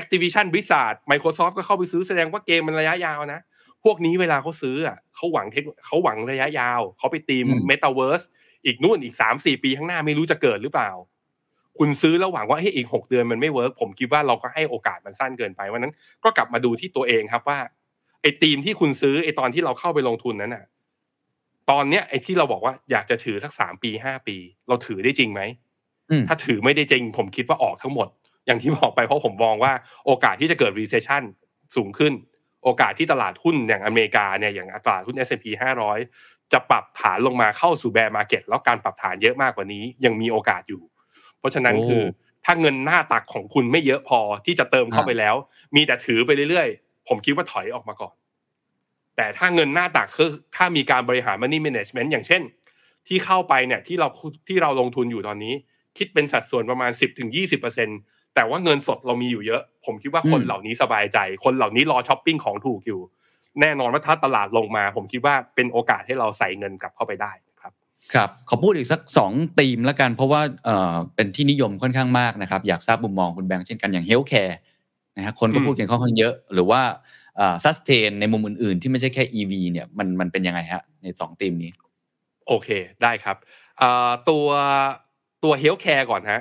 [0.00, 3.40] Activision Blizzard Microsoft ก็เข้าไปซื้อแสดงว่าเกมมันระยะยาวนะ
[3.84, 8.22] พวกนี้เวลาเขาซื้ออะเขาหวัง tech เขาหวังระยะยาว เขาไปตีมอืมเมตาเวิร์ส
[8.64, 10.90] อีกนู่นอีกสามสี่ปีข้างหน้าไม่รู้จะเกิดหรือเปล่า
[11.78, 15.92] คุณซื้อแล้วหวังว่าเฮ้ยอีกหกเดือนมันไม่ work ผมคิดว่าเราก็ให้โอกาสมันสั้นเกินไปวันนั้น
[16.24, 17.58] ก็กลับมาดูที่ตัวเองครับว่า
[18.22, 20.64] ไอ้ทีมที่คุณซื้อไอ้ตอนที่เราเข้าไปลงทุนนั้นน่ะ
[21.70, 24.36] ตอนเนี้ยไอ้ที่เราบอกว่าอยากจะถือสักสามปีห้าปี
[24.68, 25.42] เราถือได้จริงไหม
[26.10, 28.08] อืมถ้าถือไม่ได้จริง ผมคิดว่าออกทั้งหมด
[28.46, 29.72] อย่างที่บอกไปเพราะผมมองว่า
[30.06, 31.22] โอกาสที่จะเกิด recession
[31.76, 32.12] สูงขึ้น
[32.64, 35.44] โอกาสที่ตลาดหุ้นอย่างอเมริกาเนี่ยอย่างตลาดหุ้น S&P
[36.00, 40.82] 500 จะปรับฐานลงมาเข้าสู่แบร์มาเก็ตแล้วการปรับฐานเยอะมากกว่านี้ยังมีโอกาสอยู่
[41.38, 42.04] เพราะฉะนั้นโอ้คือ
[42.44, 45.34] ถ้าเงินหน้าตักของคุณไม่เยอะพอที่จะเติมเข้าไปแล้ว
[45.76, 48.14] มีแต่ถือไปเรื่อยๆ ผมคิดว่าถอยออกมาก่อน
[49.16, 52.42] แต่ถ้าเงินหน้าตักคือถ้ามีการบริหาร money management อย่างเช่น
[53.08, 54.08] ที่เข้าไปเนี่ยที่เรา
[54.48, 55.54] ที่เราลงทุนอยู่ตอนนี้
[55.98, 56.90] คิดเป็นสัดส่วนประมาณ
[57.60, 63.00] 10-20% แต่ว่าเงินสดเรามีอยู่เยอะ ผมคิดว่าคนอืมเหล่านี้สบายใจ คนเหล่านี้รอช้อปปิ้งของถูกอยู่
[63.60, 67.72] แน่นอนว่าถ้าตลาดลงมา ผมคิดว่าเป็นโอกาสให้เราใส่เงินกลับเข้าไปได้ครับ
[68.14, 74.58] ครับขอพูดอีกสักสองธีมแล้วกันเพราะว่าเอ่อเป็นที่นิยมค่อนข้างมากนะครับ อยากทราบมุมมองคุณแบงค์เช่นกันอย่าง healthcare
[75.16, 76.82] นะฮะคนก็อืมพูดกันค่อนข้างเยอะ หรือว่า
[77.36, 81.70] เอ่อ sustain ในมุมอื่นๆ ที่ไม่ใช่แค่ EV เนี่ยมันมันเป็นยังไงฮะในสองธีมนี้
[82.48, 82.68] โอเค
[83.02, 83.36] ได้ครับ
[83.78, 84.46] เอ่อตัว
[85.44, 86.40] ตัว healthcare ก่อนฮะ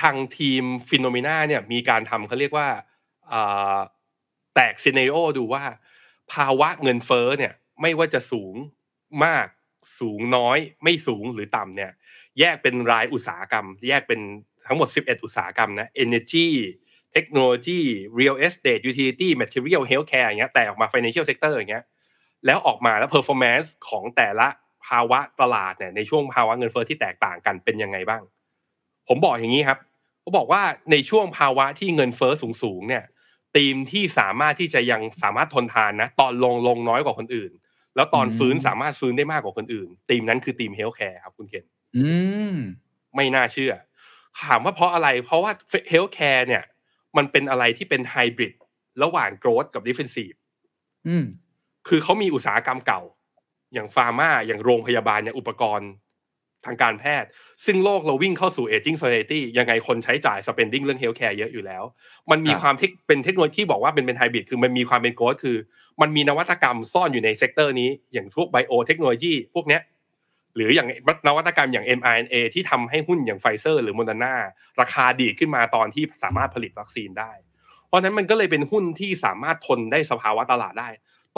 [0.00, 2.68] ทางทีม Finnomena เนี่ยมีการทำเขาเรียกว่า
[4.54, 5.64] แตก scenario ดูว่า
[6.32, 8.54] ภาวะเงินเฟ้อเนี่ยไม่ว่าจะสูง
[9.24, 9.46] มาก
[10.00, 11.92] สูงน้อย ไม่สูงหรือต่ำเนี่ย
[12.38, 14.20] แยกเป็นรายอุตสาหกรรม แยกเป็น
[14.66, 16.46] ทั้งหมด 11 อุตสาหกรรมนะ energy
[17.12, 17.80] เทคโนโลยี
[18.18, 21.84] real estate utility material healthcare อย่างเงี้ยแต่ออกมา financial sector อย่างเงี้ย
[22.46, 24.48] แล้วออกมาแล้ว performance ของแต่ละ
[24.86, 28.22] ภาวะตลาดเนี่ยในช่วงภาวะเงินเฟ้อที่แตกต่างกันเป็นยังไงบ้าง
[29.08, 29.78] ผมบอกอย่างนี้ครับ
[30.28, 33.04] ผมบอกว่าในช่วงภาวะที่เงินเฟ้อสูงๆเนี่ย
[33.56, 37.52] ทีมที่สามารถที่จะยังสามารถทนทานนะตอนลงลงน้อยกว่าคนอื่น
[37.96, 41.64] แล้วตอนอืมฟื้นสามารถฟื้นได้มากกว่าคนอื่นทีมนั้นคือ theme healthcare ครับคุณเคน
[41.96, 42.08] อื
[42.52, 42.56] ม
[43.16, 43.72] ไม่น่าเชื่อ
[44.40, 45.52] ถามว่าเพราะอะไร เพราะว่า
[45.90, 46.64] healthcare เนี่ย
[47.16, 48.54] มันเป็นอะไรที่เป็นไฮบริด
[49.02, 50.32] ระหว่าง growth กับ defensive
[51.08, 51.24] อืม
[51.88, 53.02] คือเขามีอุตสาหกรรมเก่า
[53.74, 55.90] อย่าง pharma อย่างโรงพยาบาลอย่างอุปกรณ์
[56.66, 57.28] ทางการแพทย์
[57.64, 61.82] ซึ่งโลกเราวิ่งเข้าสู่ aging society ยังไงคนใช้จ่าย spending เรื่อง healthcare เยอะอยู่แล้ว
[62.30, 65.56] มันมีครับความ tech เป็นเทคโนโลยีที่บอกว่าเป็นเป็นไฮบริดคือมันมีความเป็น growth คือ
[66.00, 69.82] มันมีนวัตกรรมซ่อนอยู่ใน sector นี้อย่างพวก biotechnology พวกเนี้ย
[70.56, 70.88] หรืออย่าง
[71.26, 74.34] นวัตกรรมอย่าง mRNA ที่ทำให้หุ้นอย่างไฟเซอร์หรือโมเดอร์นา
[74.80, 77.32] ราคาดีดขึ้นมาตอนที่สามารถผลิตวัคซีนได้
[77.86, 80.88] เพราะฉะนั้นมันก็เลยเป็นหุ้นที่สามารถทนได้สภาวะตลาดได้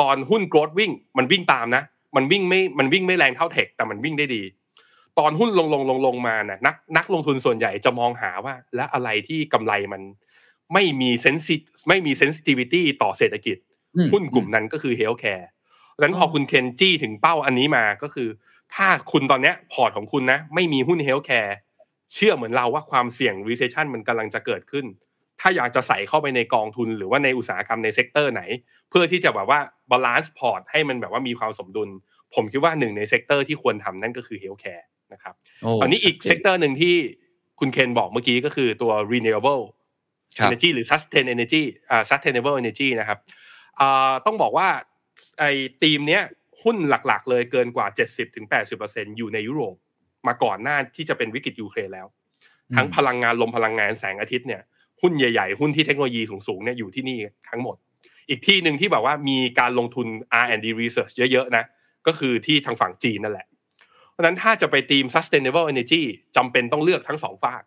[0.01, 1.83] ตอนหุ้น growth วิ่งมันวิ่งตามนะ
[2.17, 4.43] มันวิ่งไม่มันวิ่งไม่แรงเท่า tech แต่มันวิ่งได้ดี
[5.19, 10.03] ตอนหุ้นลงลงลงลงมานะนักนักลงทุนส่วนใหญ่จะมองหาว่า และอะไรที่กำไรมัน
[10.75, 11.57] ไม่มี sensi
[11.89, 13.57] ไม่มี sensitivity ต่อเศรษฐกิจ
[13.97, 15.49] อืมหุ้นกลุ่มนั้นก็คือ healthcare
[15.95, 18.29] ดังนั้นพอคุณเคนจี้ถึงเป้าอันนี้มาก็คือ
[18.75, 21.57] ถ้าคุณตอนเนี้ยพอร์ตของคุณนะ ไม่มีหุ้น healthcare
[22.15, 24.87] เชื่อเหมือนเราว่าความเสี่ยง recession มันกำลังจะเกิดขึ้น
[25.41, 28.43] ถ้าอยากจะใส่เข้าไปในกองทุนหรือว่าในอุตสาหกรรมใน sector ไหน
[28.91, 31.89] เพื่อที่จะแบบว่า balance พอร์ตให้มันแบบว่ามีความสมดุล
[32.35, 36.95] ผมคิดว่าหนึ่งใน sector ที่ควรทำนั่นก็คือ healthcare นะครับโอ้ตอนนี้อีก sector หนึ่งที่
[37.59, 39.63] คุณเคนบอกเมื่อกี้ก็คือตัว renewable
[40.39, 43.19] ครับ energy หรือ sustain energy อ่า sustainable energy นะครับ
[43.81, 44.69] อ่าต้องบอกว่า
[45.39, 45.51] ไอ้
[45.83, 46.23] ทีมเนี้ย
[46.63, 47.87] หุ้นหลักๆ เลยเกินกว่า
[48.53, 49.77] 70-80%อยู่ในยุโรป
[50.29, 52.07] มาก่อนหน้าที่จะเป็นวิกฤตยูเครนแล้ว
[52.77, 54.63] ทั้งพลังงานลมพลังงานแสงอาทิตย์เนี่ย
[55.03, 57.77] หุ้นใหญ่ๆ หุ้นที่เทคโนโลยีสูงๆเนี่ยอยู่ที่นี่ทั้งหมด
[58.29, 60.07] อีกที่หนึ่งที่แบบว่ามีการลงทุน
[60.43, 61.65] R&D research เยอะๆนะ
[62.07, 63.50] ก็คือที่ทางฝั่งจีนนั่นแหละเพ
[64.21, 66.03] ราะฉะนั้นถ้าจะไปทีม sustainable energy
[66.37, 67.63] จำเป็นต้องเลือกทั้งสองฝาก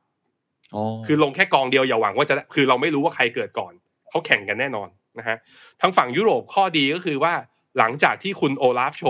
[0.76, 3.74] อ๋อคือลงแค่กองเดียวอย่าหวังว่าจะได้คือเราไม่รู้ว่าใครเกิดก่อน
[4.10, 4.90] เขาแข่งกันแน่นอน
[5.20, 5.38] นะฮะ
[5.82, 7.34] ทางฝั่งยุโรปข้อดีก็คือว่า
[7.78, 9.04] หลังจากที่คุณโอลาฟโช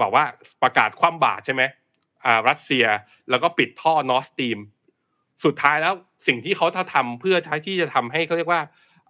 [0.00, 0.24] บอกว่า
[0.62, 1.62] ประกาศคว่ำบาตรใช่ไหม
[2.24, 2.84] อ่ารัสเซีย
[3.30, 4.58] แล้วก็ปิดท่อนอสตีม
[5.44, 5.94] สุดท้ายแล้ว
[6.26, 8.60] สิ่งที่เขาทำเพื่อใช้ที่จะทำให้เขาเรียกว่า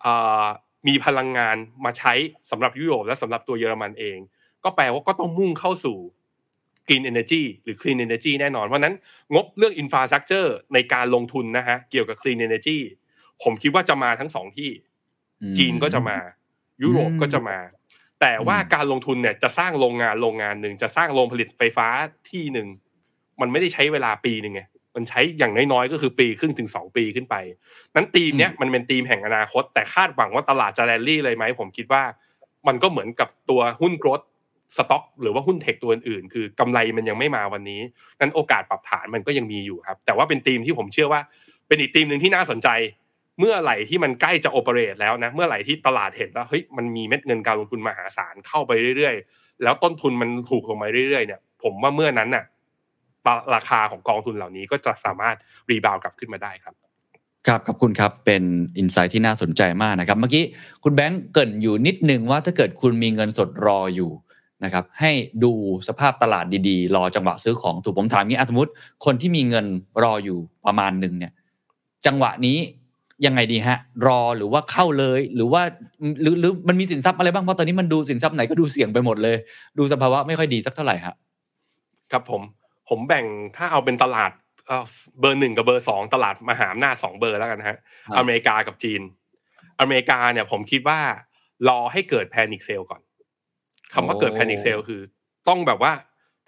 [0.05, 0.45] อ่า
[0.89, 2.13] มีพลังงานมาใช้
[2.51, 4.19] สำหรับยุโรปและสำหรับตัวเยอรมันเอง
[4.65, 5.99] ก็แปลว่าก็ต้องมุ่งเข้าสู่
[6.87, 8.95] Green Energy หรือ Clean Energy แน่นอน เพราะฉะนั้น
[9.35, 12.79] งบเรื่อง Infrastructure ในการลงทุนนะฮะเกี่ยวกับ Clean Energy
[13.43, 14.71] ผมคิดว่าจะมาทั้งสองที่
[15.43, 16.17] อืมจีนก็จะมา
[16.83, 17.59] ยุโรปอืมก็จะมา
[18.21, 21.89] แต่ว่าอืมการลงทุนเนี่ยจะสร้างโรงงานโรงงานหนึ่งจะสร้างโรงผลิตไฟฟ้า
[22.31, 22.69] ที่หนึ่ง
[23.41, 24.63] มันไม่ได้ใช้เวลาปีหนึ่งไง
[24.97, 27.35] มันใช้อย่างน้อยๆก็คือปีครึ่งถึงสองปีขึ้นไป
[27.95, 32.03] นั้นทีมเนี้ยมันเป็นทีมแห่งอนาคต แต่คาดหวังว่าตลาดจะแรลลี่เลยไหมผมคิดว่า
[32.69, 34.21] มันก็เหมือนกับตัวหุ้นโกรด
[34.77, 37.81] สต็อกหรือว่าหุ้นเทคตัวอื่นๆ คือกำไรมันยังไม่มาวันนี้
[38.21, 41.21] นั้นโอกาสปรับฐานมันก็ยังมีอยู่ครับ แต่ว่าเป็นทีมที่ผมเชื่อว่า
[41.69, 42.69] เป็นอีกทีมหนึ่งที่น่าสนใจ
[43.39, 52.45] เมื่อไหร่ที่มันใกล้จะโอเปเรตแล้วนะ เมื่อไหร่ที่ตลาดเห็นว่าเฮ้ยมันมีเม็ดเงินการลงทุนมหาศาลเข้าไปเรื่อยๆ แล้วต้นทุนมันถูกลงมาเรื่อยๆเนี่ย ผมว่าเมื่อนั้นน่ะ
[53.55, 55.37] ราคาของกองทุนเหล่านี้ก็จะสามารถ
[55.71, 56.75] รีบาวกลับขึ้นมาได้ครับ
[57.47, 58.43] ครับขอบคุณครับ เป็น
[58.79, 60.45] อินไซต์ที่น่าสนใจมากนะครับ เมื่อกี้
[60.85, 64.11] คุณแบงก์เกินอยู่นิดนึงว่าถ้าเกิดคุณมีเงินสดรออยู่
[64.65, 65.11] นะครับให้
[65.45, 65.53] ดู
[65.89, 68.71] สภาพตลาดดีๆ รอจังหวะซื้อของถูกผมถามงี้อะสมมติ
[69.05, 69.67] คนที่มีเงิน
[70.03, 71.33] รออยู่ประมาณหนึ่งเนี่ย
[72.07, 72.59] จังหวะนี้
[73.27, 75.63] ยังไงดีฮะ รอหรือว่าเข้าเลย หรือว่า
[76.23, 79.37] หรือหรือมันมีสินทรัพย์อะไรบ้างเพราะตอนนี้มันดูสินทรัพย์ไหนก็ดูเสี่ยงไปหมดเลย
[79.79, 81.15] ดูสภาวะไม่ค่อยดีสักเท่าไหร่ฮะ
[82.13, 82.43] ครับผม
[82.89, 83.25] ผมแบ่ง
[83.57, 84.31] ถ้าเอาเป็นตลาด
[84.67, 84.85] เอ่อ
[85.21, 89.01] เบอร์หนึ่งกับเบอร์สองตลาดมหาอำนาจสองเบอร์แล้วกันนะฮะครับอเมริกากับจีน
[89.81, 91.01] อเมริกาเนี่ยผมคิดว่า
[91.69, 93.01] รอให้เกิด panic sell ก่อน
[93.95, 95.01] คำว่าเกิด panic sell คือ
[95.49, 95.93] ต้องแบบว่า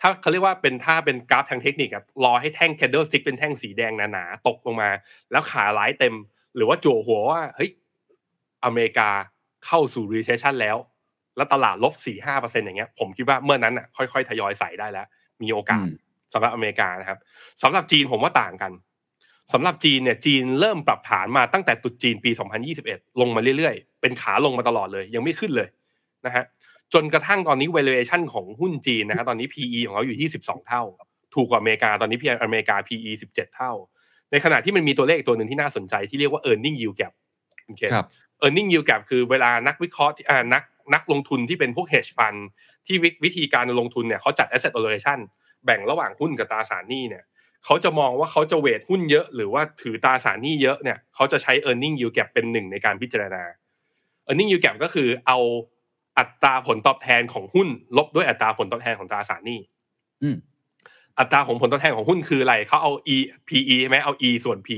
[0.01, 4.91] ถ้าเขาเรียกว่าเป็นถ้าเป็นกราฟทางเทคนิคอะรอให้แท่ง candlestick เป็นแท่งสีแดงหนาๆตกลงมา
[5.31, 6.15] แล้วข่าวร้ายเต็ม
[6.57, 7.71] หรือว่าจั่วหัวว่าเฮ้ย
[8.65, 9.11] อเมริกา
[9.67, 10.77] เข้าสู่ recession แล้ว
[11.37, 15.07] แล้วตลาดลบสี่ห้าเปอร์เซ็นอย่างเงี้ยผมคิดว่าเมื่อนั้นอะค่อยๆ ทยอยใส่ได้แล้ว
[15.43, 15.97] มีโอกาสอืม
[16.33, 17.19] สำหรับอเมริกานะครับ
[17.63, 18.73] สำหรับจีนผมว่าต่างกัน
[19.53, 22.31] สำหรับจีนเนี่ยจีนเริ่มปรับฐานมาตั้งแต่ตุดจีนปี
[22.77, 25.69] 2021 ลงมาเรื่อยๆ เป็นขาลงมาตลอดเลย ยังไม่ขึ้นเลย
[26.27, 26.45] นะฮะ
[26.93, 30.83] จนกระทั่งตอนนี้ valuation ของหุ้นจีนนะฮะตอนนี้ PE ของเขาอยู่ที่ 12 เท่า
[31.35, 33.73] ถูกกว่าอเมริกาตอนนี้พีอเมริกา PE 17 เท่า
[34.31, 37.13] ในขณะที่มันมีตัวเลขตัวหนึ่งที่น่าสนใจที่เรียกว่า earning yield gap
[37.67, 38.07] โอเคครับ
[38.43, 40.63] earning yield gap คือเวลานักวิเคราะห์ที่อ่านัก
[40.95, 42.41] นักลงทุนที่เป็นพวก hedge fund
[42.87, 45.19] ที่วิวิธีการลงทุนเนี่ยเขาจัด asset allocation
[45.65, 47.25] แบ่งระหว่างหุ้นกับตราสารหนี้เนี่ย
[47.65, 53.43] เขาจะมองว่าเขาจะเวทหุ้นเยอะหรือว่าถือตราสารหนี้เยอะเนี่ยเขาจะใช้ earning yield gap เป็นหนึ่งในการพิจารณา
[54.27, 55.39] earning yield gap ก็คือเอา
[56.19, 59.61] อัตราผลตอบแทนของหุ้น ลบด้วยอัตราผลตอบแทนของตราสารหนี้
[60.23, 60.37] อืม
[61.19, 63.17] อัตราของผลตอบแทนของหุ้นคืออะไร เขาเอา e
[63.49, 64.69] PE ใช่ไหมเอา e ส่วน p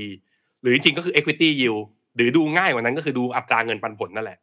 [0.61, 1.81] หรือจริงๆก็คือ equity yield
[2.15, 4.39] หรือดูง่ายกว่านั้นก็คือดูอัตราเงินปันผลนั่นแหละ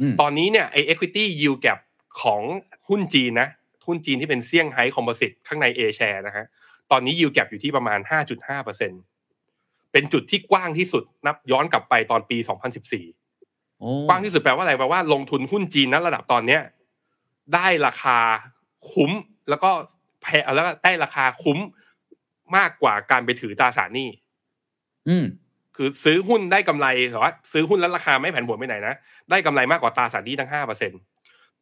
[0.00, 1.78] อืมตอนนี้เนี่ยไอ equity yield gap
[2.22, 2.42] ของ
[2.88, 3.48] หุ้นจีนนะ
[3.86, 6.46] หุ้นจีนที่เป็นเซี่ยงไฮ้คอมโพสิตข้างใน A share นะฮะ
[6.90, 7.98] ตอนนี้ yield gap อยู่ที่ประมาณ
[8.56, 12.56] 5.5%เป็นจุดที่กว้างที่สุดนับย้อนกลับไปตอนปี 2014โอ้
[14.08, 16.60] กว้างที่สุดแปลว่าอะไรแปลว่าลงทุนหุ้นจีนณระดับตอนเนี้ย
[17.54, 18.18] ได้ราคา
[18.92, 19.10] คุ้ม
[19.48, 19.70] แล้วก็
[20.22, 21.58] แพงแล้วก็ได้ราคาคุ้ม
[22.56, 24.08] มากกว่าการไปถือตราสารหนี้
[25.08, 25.24] อืม
[25.76, 28.94] คือซื้อหุ้นได้กำไรแต่ว่าซื้อหุ้นแล้วราคาไม่ผันผวนไปไหนนะ
[29.30, 31.00] ได้กำไรมากกว่าตราสารหนี้ทั้งห้าเปอร์เซ็นต์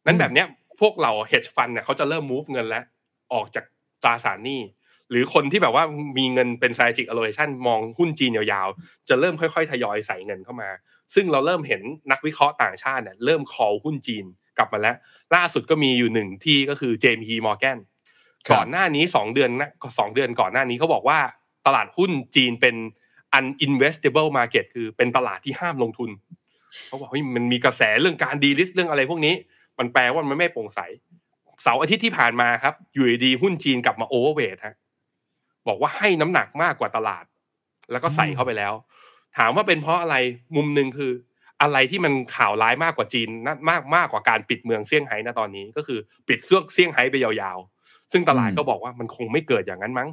[0.05, 0.47] นั้นแบบเนี้ย
[0.79, 2.83] พวกเรา hedge fund เนี่ยเขาจะเริ่ม move เงินแล้ว
[3.33, 3.65] ออกจาก
[4.03, 4.61] ตราสารหนี้
[5.11, 5.83] หรือคนที่แบบว่า
[6.17, 10.69] มีเงินเป็น strategic allocation มองหุ้นจีนยาวๆ จะเริ่มค่อยๆ ทยอยใส่เงินเข้ามา
[11.15, 11.81] ซึ่งเราเริ่มเห็น
[12.11, 14.25] นักวิเคราะห์ต่างชาติเนี่ยเริ่ม call หุ้นจีน
[14.57, 14.95] กลับมาแล้ว
[15.35, 17.77] ล่าสุดก็มีอยู่หนึ่งที่ก็คือ JP Morgan
[18.47, 21.19] ครับก่อนหน้านี้สองเดือนนะสองเดือนก่อนหน้านี้เขาบอกว่า
[21.67, 22.75] ตลาดหุ้นจีนเป็น
[23.37, 26.09] uninvestable market คือเป็นตลาดที่ห้ามลงทุน
[26.87, 29.33] เขาบอกเฮ้ยมันมีกระแสเรื่องการ delist เรื่องอะไรพวกนี้
[29.79, 30.79] มันแปลว่ามันไม่โปร่งใส
[31.63, 34.75] เสาร์อาทิตย์ที่ผ่านมาครับอยู่ดีๆหุ้นจีนกลับมา overweight ฮะ
[35.69, 37.25] บอกว่าให้น้ำหนักมากกว่าตลาด
[37.91, 38.73] แล้วก็ใส่เข้าไปแล้ว
[39.37, 40.15] ถามว่าเป็นเพราะอะไร
[40.55, 41.11] มุมหนึ่งคือ
[41.61, 50.09] อะไรที่มันข่าวร้ายมากกว่าจีนนะมากมากกว่าการปิดเมืองเซี่ยงไฮ้นะตอนนี้ ก็คือปิดเสื้อเซี่ยงไฮ้ไปยาวๆ ซึ่งตลาดอืมก็บอกว่ามันคงไม่เกิดอย่างนั้นมั้ง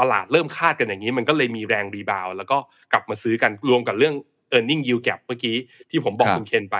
[0.00, 2.58] ตลาดเริ่มคาดกันอย่างนี้ มันก็เลยมีแรง rebound แล้วก็
[2.92, 4.14] กลับมาซื้อกันรวมกับเรื่อง
[4.56, 5.56] e a r n i n g yield gap เมื่อกี้
[5.90, 6.76] ที่ผมบอกครับคุณเคนไป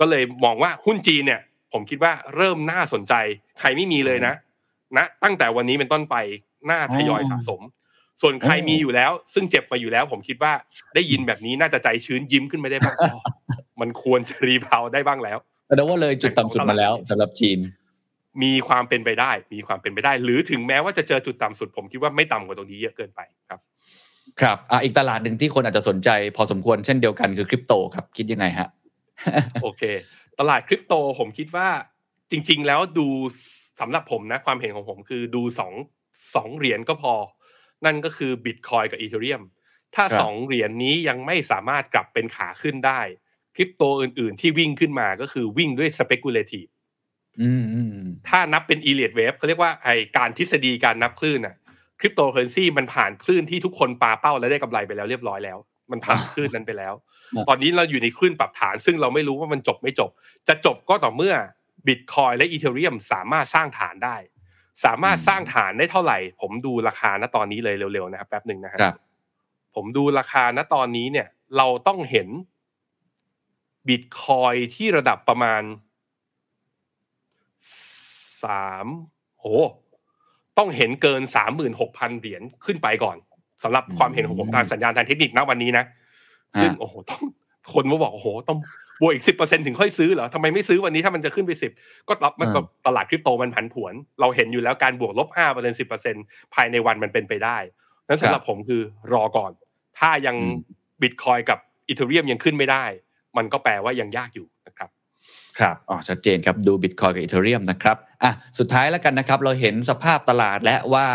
[0.00, 1.40] ก็เลยมองว่าหุ้นจีนเนี่ย
[1.72, 3.14] ผมคิดว่าเริ่มน่าสนใจ
[3.58, 4.34] ใครไม่มีเลยนะ
[4.96, 6.16] นะตั้งแต่วันนี้เป็นต้นไป
[6.70, 7.60] น่าทยอยสะสม
[8.22, 10.52] ส่วนใครมีอยู่แล้ว ซึ่งเจ็บมาอยู่แล้ว ผมคิดว่า
[10.94, 13.18] ได้ยินแบบนี้น่าจะใจชื้นยิ้มขึ้นมาได้บ้างอ๋อ
[13.80, 15.38] มันควรจะ rebound ได้บ้างแล้ว
[15.68, 17.58] แสดงว่าเลยจุดต่ำสุดมาแล้วสำหรับจีน
[18.42, 23.60] มีความเป็นไปได้ มีความเป็นไปได้ หรือถึงแม้ว่าจะเจอจุดต่ำสุด ผมคิดว่าไม่ต่ำกว่าตรงนี้เยอะเกินไปครับ
[24.40, 28.68] ครับอะอีกตลาดหนึ่งที่คนอาจจะสนใจ พอสมควรเช่นเดียวกันคือคริปโตครับ คิดยังไงฮะ
[29.62, 29.82] โอเค
[30.38, 31.68] ตลาดคริปโตผมคิดว่า
[32.30, 33.06] จริง ๆ แล้วดู
[33.80, 35.72] สำหรับผมนะ ความเห็นของผมคือดูสอง
[36.34, 37.14] สองเหรียญก็พอ
[37.84, 39.42] นั่นก็คือบิตคอยกับอีเทเรียม
[39.94, 43.00] ถ้าครับสองเหรียญนี้ยังไม่สามารถกลับเป็นขาขึ้นได้
[43.56, 46.70] คริปโตอื่น ๆ ที่วิ่งขึ้นมาก็คือวิ่งด้วย speculative
[47.40, 51.56] อืมอืมอืมถ้านับเป็น e l i o t wave เขาเรียกว่าไอการทฤษฎีการนับคลื่นน่ะ
[52.00, 55.58] คริปโตเคอร์เรนซีมันผ่านคลื่นที่ทุกคนปาเป้าและได้กำไรไปแล้วเรียบร้อยแล้ว
[55.90, 56.94] มันผ่านคลื่นนั้นไปแล้ว
[57.48, 60.10] ตอนนี้เราอยู่ในคลื่นปรับฐาน ซึ่งเราไม่รู้ว่ามันจบไม่จบ
[60.48, 61.34] จะจบก็ต่อเมื่อ
[61.86, 64.16] บิตคอยและ Ethereum สามารถสร้างฐานได้
[64.84, 68.96] สามารถสร้างฐานได้เท่าไหร่ ผมดูราคาณตอนนี้เลยเร็วๆนะครับแป๊บหนึ่งนะฮะครับ
[69.74, 72.28] ผมดูราคาณตอนนี้เนี่ย เราต้องเห็น
[73.88, 75.62] บิตคอยที่ระดับประมาณ
[78.44, 78.86] สาม
[79.40, 79.46] โห
[80.58, 83.16] ต้องเห็นเกินสามหมื่นหกพันเหรียญขึ้นไปก่อน
[83.62, 85.84] สำหรับความเห็นของผมทางสัญญาณทางเทคนิคณวันนี้นะ
[86.60, 87.22] ซึ่งโอ้โหต้อง
[87.72, 88.58] คนมาบอกโอ้โหต้อง
[89.00, 91.72] บวกอีกสิบเปอร์เซ็นถึงค่อยซื้อเหรอทำไมไม่ซื้อวันนี้ถ้ามันจะขึ้นไปสิบ
[92.08, 96.16] ก็ตอบมันก็ตลาดคริปโตมันผันผวน เราเห็นอยู่แล้วการบวกลบห้าเปอร์เซ็นสิบเปอร์เซ็น
[96.54, 97.58] ภายในวันมันเป็นไปได้
[98.08, 98.80] นั้นสำหรับผมคือ
[99.12, 99.52] รอก่อน
[99.98, 100.58] ถ้ายังอืม
[101.02, 102.84] บิตคอยกับอีเทเรียมยังขึ้นไม่ได้
[103.36, 104.90] มันก็แปลว่ายังยากอยู่นะครับ
[105.58, 111.06] ครับอ๋อชัดเจนครับดูบิตคอยกับอีเทเรียมนะครับอะสุดท้ายแล้วกันนะครับ เราเห็นสภาพตลาดและว่า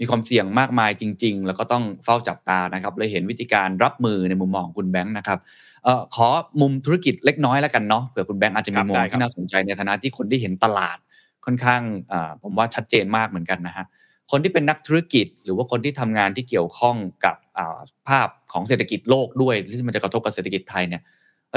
[0.00, 5.38] มีความเสี่ยงมากมายจริง ๆ แล้วก็ต้องเฝ้าจับตานะครับเลยเห็นวิธีการรับมือในมุมมองของคุณแบงค์นะครับ
[5.75, 6.28] เอ่อขอ
[6.60, 10.98] มุมธุรกิจเล็กน้อยแล้วกันเนาะเผื่อคุณแบงค์อาจจะมีครับมุมได้ครับที่น่าสนใจในฐานะที่คนที่เห็นตลาด
[11.44, 11.82] ค่อนข้าง
[12.12, 13.86] อ่าผมว่าชัดเจนมากเหมือนกันนะฮะ
[14.30, 17.78] คนที่เป็นนักธุรกิจ หรือว่าคนที่ทำงานที่เกี่ยวข้องกับอ่า
[18.08, 21.02] ภาพของเศรษฐกิจโลกด้วยที่มันจะกระทบกับเศรษฐกิจไทยเนี่ย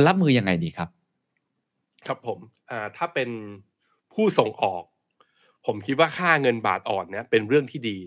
[0.08, 0.90] รับมือยังไงดีครับ
[2.08, 2.40] ครับผม
[2.72, 3.30] อ่าถ้าเป็น
[4.14, 4.84] ผู้ส่งออก
[5.66, 7.98] ผมคิดว่าค่าเงินบาทอ่อนเนี่ยเป็นเรื่องที่ดี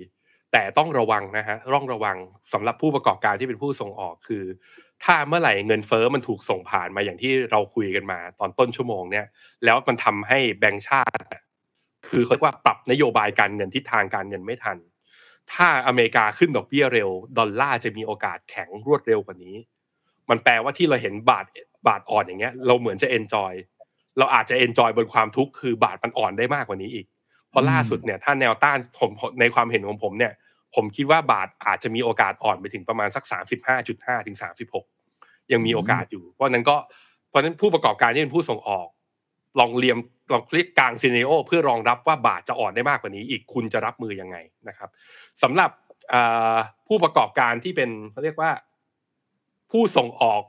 [0.53, 2.16] แต่ต้องระวังนะฮะต้องระวัง
[2.53, 4.45] สำหรับผู้ประกอบการที่เป็นผู้ส่งออกคือ
[5.05, 9.26] ถ้าเมื่อไหร่เงินเฟ้อมันถูกส่งผ่านมาอย่างที่เราคุยกันมาตอนต้นชั่วโมงเนี่ย
[9.64, 11.26] แล้วมันทำให้แบงก์ชาติ
[12.09, 14.76] คือเขาเรียกว่าปรับนโยบายการเงินทิศทางการเงินไม่ทัน
[15.53, 19.57] ถ้าอเมริกาขึ้นดอกเบี้ยเร็ว ดอลลาร์จะมีโอกาสแข็งรวดเร็วกว่านี้
[20.30, 21.44] มันแปลว่าที่เราเห็นบาท
[21.86, 23.53] บาทอ่อนอย่างเงี้ย เราเหมือนจะ enjoy
[24.18, 27.07] เราอาจจะ enjoy บนความทุกข์คือบาทมันอ่อนได้มากกว่านี้อีก
[27.50, 30.32] เพราะล่าสุดเนี่ยถ้าแนวต้านผมในความเห็นของผมเนี่ย
[30.75, 33.25] ผมคิดว่าบาทอาจจะมีโอกาสอ่อนไปถึงประมาณสัก
[33.70, 34.37] 35.5 ถึง
[34.93, 36.77] 36 ยังมีโอกาสอยู่ เพราะนั้นก็
[37.29, 38.89] เพราะนั้นผู้ประกอบการที่เป็นผู้ส่งออก
[39.61, 39.99] ลองเรียม
[40.33, 44.37] ลองคลิกกลางซีเนโอเพื่อรองรับว่าบาทจะอ่อนได้มากกว่านี้อีกคุณจะรับมือยังไง
[44.68, 44.89] นะครับ
[45.43, 45.70] สำหรับ
[46.89, 48.51] ผู้ประกอบการที่เป็นเขาเรียกว่า
[49.70, 50.43] ผู้ส่งออก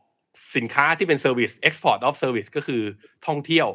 [0.56, 2.82] สินค้าที่เป็นเซอร์วิส export of service ก็คือ
[3.28, 3.68] ท่องเที่ยว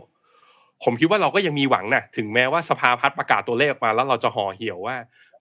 [0.85, 4.97] ผมคิดว่าเราก็ยังมีหวังนะถึงแม้ว่าสภาพัฒน์ประกาศตัวเลขมาแล้วเราจะห่อเหี่ยวว่า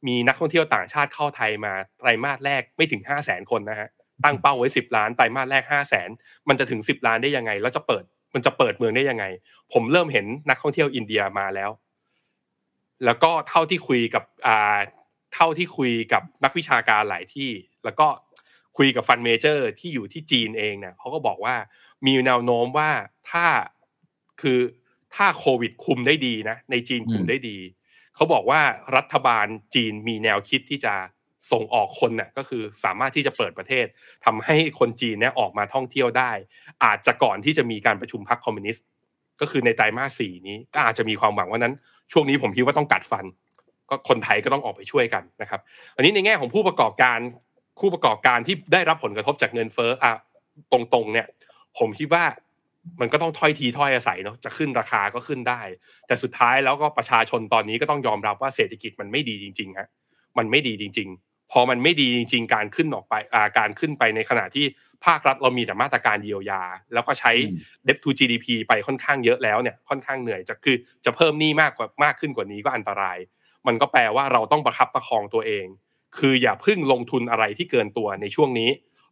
[0.07, 3.89] มีนักท่องเที่ยวต่างชาติเข้าไทยมาไตรมาสแรกไม่ถึงห้าแสนคนนะฮะ
[4.23, 6.09] ตั้งเป้าไว้สิบล้านไตรมาสแรกห้าแสน
[6.47, 9.25] มันจะถึงสิบล้านได้ยังไง แล้วจะเปิดมันจะเปิดเมืองได้ยังไง
[9.73, 11.69] ผมเริ่มเห็นนักท่องเที่ยวอินเดียมาแล้ว
[13.05, 14.77] แล้วก็เท่าที่คุยกับอ่า
[15.33, 17.51] เท่าที่คุยกับนักวิชาการหลายที่
[17.85, 18.07] แล้วก็
[18.77, 21.55] คุยกับฟันเมเจอร์ที่อยู่ที่จีนเองเนี่ยเขาก็บอกว่า
[22.05, 22.89] มีแนวโน้มว่า
[23.31, 23.45] ถ้า
[24.41, 24.59] คือ
[25.15, 27.57] ถ้าโควิดคุมได้ดีนะในจีนคุมได้ดี
[28.17, 28.61] เขาบอกว่า
[28.97, 30.93] รัฐบาลจีนมีแนวคิดที่จะ
[31.51, 33.85] ส่งออกคนเนี่ยก็คือสามารถที่จะเปิดประเทศ
[34.25, 36.31] ทำให้คนจีนเนี่ยออกมาท่องเที่ยวได้
[36.83, 38.85] อาจจะก่อนที่จะมีการประชุมพรรคคอมมิวนิสต์
[39.41, 41.73] ก็คือในไตรมาสสี่นี้ก็อาจจะมีความหวังว่านั้น
[42.11, 43.25] ช่วงนี้ผมคิดว่าต้องกัดฟัน
[43.89, 45.61] ก็คนไทยก็ต้องออกไปช่วยกันนะครับ
[45.95, 47.19] อันนี้ในแง่ของผู้ประกอบการ
[47.79, 50.13] ผู้ประกอบการที่ได้รับผลกระทบจากเงินเฟ้ออะ
[50.71, 51.27] ตรงๆเนี่ย
[51.77, 52.23] ผมคิดว่า
[53.01, 55.61] มันก็ต้องถ้อยทีถ้อยอาศัยเนาะจะขึ้นราคาก็ขึ้นได้
[56.07, 59.87] แต่สุดท้ายแล้วก็ประชาชนตอนนี้ก็ต้องยอมรับว่าเศรษฐกิจมันไม่ดีจริงๆฮะ
[60.37, 64.65] มันไม่ดีจริง ๆ พอมันไม่ดีจริง ๆ การขึ้นออกไปอ่าการขึ้นไปในขณะที่
[65.05, 66.61] ภาครัฐเรามีแต่มาตรการเยียวยา
[66.93, 67.31] แล้วก็ใช้
[67.87, 70.75] debt to GDP ไปค่อนข้างเยอะแล้วเนี่ยค่อนข้างเหนื่อยจะคือ
[71.05, 73.17] จะเพิ่มหนี้มากกว่ามากขึ้นกว่านี้ก็อันตราย
[73.67, 75.65] มันก็แปลว่าเราต้องประคับประคองตัวเอง
[76.17, 78.69] คืออย่าพึ่งลงทุนอะไรที่เกินตัวในช่วงนี้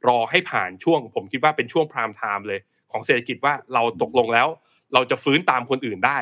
[0.07, 2.59] รอให้ผ่านช่วง ผมคิดว่าเป็นช่วงพรามไทม์เลย
[2.95, 4.47] ของเศรษฐกิจว่าเราตกลงแล้ว
[4.93, 6.19] เราจะฟื้นตามคนอื่นได้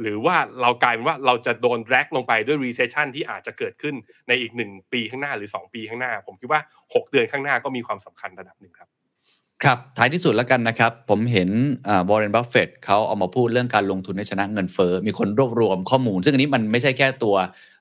[0.00, 3.94] หรือว่าเรากลายเป็นว่าเราจะโดนแรกลงไปด้วย recession ที่อาจจะเกิดขึ้น
[4.28, 8.88] ในอีกหนึ่งปีข้างหน้าหรือ 2 ปีข้างหน้า ผมคิดว่า 6 เดือนข้างหน้าก็มีความสำคัญระดับหนึ่งครับ
[9.64, 11.50] ครับ ท้ายที่สุดแล้วกันนะครับ ผมเห็น
[12.08, 17.36] บรอนบัฟเฟตเขาเอามาพูดเรื่องการลงทุนในชนะเงินเฟ้อมีคนรวบรวมข้อมูล ซึ่งอันนี้มันไม่ใช่แค่ตัว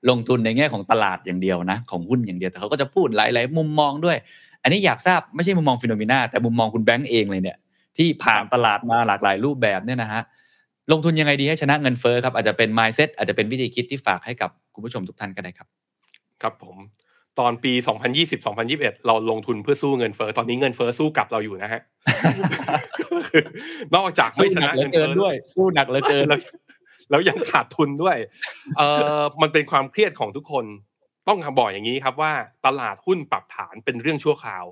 [0.09, 4.17] ลงทุนในแง่ของตลาดอย่างเดียวนะ ของหุ้นอย่างเดียว แต่เขาก็จะพูดหลาย ๆ มุมมองด้วย
[4.63, 7.57] อันนี้อยากทราบไม่ใช่มุมมองฟิโนเมนาแต่มุมมองคุณแบงก์เองเลยเนี่ย
[7.97, 10.21] ที่ผ่านตลาดมาหลากหลายรูปแบบเนี่ยนะฮะ
[10.91, 15.67] ลงทุนยังไงดีให้ชนะเงินเฟอ้อครับอาจจะเป็น mindset อาจจะเป็นวิธีคิดที่ฝากให้กับคุณผู้ชมทุกท่านก็ได้ครับ
[16.41, 16.77] ครับผม
[17.39, 17.73] ตอนปี
[18.39, 21.81] 2020-2021 เราลงทุนเพื่อสู้เงินเฟ้อ ตอนนี้เงินเฟ้อสู้กลับเราอยู่นะฮะ
[23.95, 26.25] นอกจากไม่ชนะเงินเฟ้อด้วย สู้หนักเหลือเกิน
[27.09, 28.17] แล้วยังขาดทุนด้วย
[28.77, 28.81] เอ
[29.19, 30.65] อมันเป็นความเครียดของทุกคน
[31.27, 32.33] ต้องบอกอย่างนี้ครับว่า
[32.65, 34.65] ตลาดหุ้นปรับฐานเป็นเรื่องชั่วคราว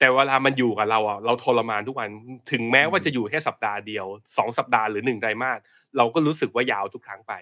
[0.00, 2.08] แต่เวลามันอยู่กับเราอะเราทรมานทุกวัน
[2.50, 5.58] ถึงแม้ว่าจะอยู่แค่สัปดาห์เดียวสองสัปดาห์หรือหนึ่งไตรมาส
[5.96, 7.32] เราก็รู้สึกว่ายาวทุกครั้งไป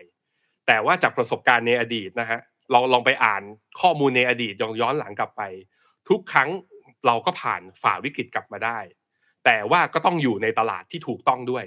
[0.67, 2.41] แต่ว่าจากประสบการณ์ในอดีตนะฮะ
[2.73, 3.43] ลองลองไปอ่าน
[3.81, 5.43] ข้อมูลในอดีตย้อนย้อนหลังกลับไป
[6.09, 6.49] ทุกครั้ง
[7.07, 8.79] เราก็ผ่านฝ่าวิกฤตกลับมาได้
[9.45, 11.65] แต่ว่าก็ต้องอยู่ในตลาดที่ถูกต้องด้วย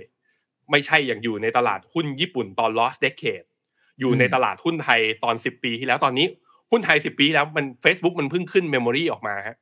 [0.71, 3.47] ไม่ใช่อย่างอยู่ในตลาดหุ้นญี่ปุ่นตอน lost decade
[3.99, 6.27] อยู่ในตลาดหุ้นไทยตอน 10 ปีที่แล้วตอนนี้
[6.71, 9.57] หุ้นไทย 10 ปีแล้วมัน Facebook มันเพิ่งขึ้นเมมโมรีออกมาฮะ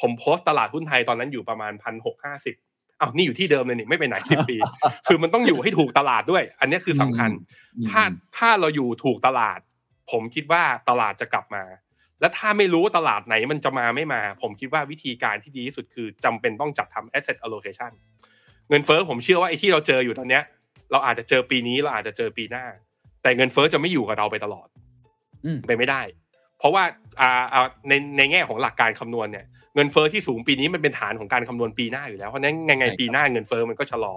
[0.00, 2.54] ผมโพสต์ตลาดหุ้นไทยตอนนั้นอยู่ประมาณพันหกห้าสิบ
[3.00, 4.56] อ้าวนี่อยู่ที่เดิมเลยนี่ไม่ไปไหนสิบปี
[5.08, 7.30] คือมันต้องอยู่ให้ถูกตลาดด้วย อันนี้คือสำคัญ
[7.90, 8.02] ถ้า
[8.36, 9.58] ถ้าเราอยู่ถูกตลาด
[10.10, 11.64] ผมคิดว่าตลาดจะกลับมา
[12.20, 17.92] และถ้าไม่รู้ตลาดไหนมันจะมาไม่มา ผมคิดว่าวิธีการที่ดีที่สุดคือจำเป็นต้องจัดทำ asset allocation
[18.68, 20.42] เงินเฟ้อผมเชื่อว่าไอ้ที่เราเจออยู่ตอนเนี้ย
[20.90, 22.64] เราอาจจะเจอปีนี้เราอาจจะเจอปีหน้า
[23.22, 24.68] แต่เงินเฟ้อจะไม่อยู่กับเราไปตลอด
[25.66, 26.02] ไปไม่ได้
[26.58, 26.82] เพราะว่า
[27.20, 34.14] อ่าในในแง่ของหลักการคำนวณเนี่ย เงินเฟ้อที่สูงปีนี้มันเป็นฐานของการคำนวณปีหน้าอยู่แล้วเพราะนั้นไงไงปีหน้าเงินเฟ้อมันก็ชะลอ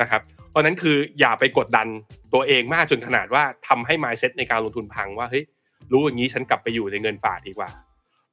[0.00, 1.86] นะครับ เพราะนั้นคืออย่าไปกดดัน
[2.34, 5.44] ตัวเองมากจนขนาดว่าทำให้ mindset ในการลงทุนพังว่าเฮ้ย
[5.92, 7.70] รู้อย่างนี้ฉันกลับไปอยู่ในเงินฝากดีกว่า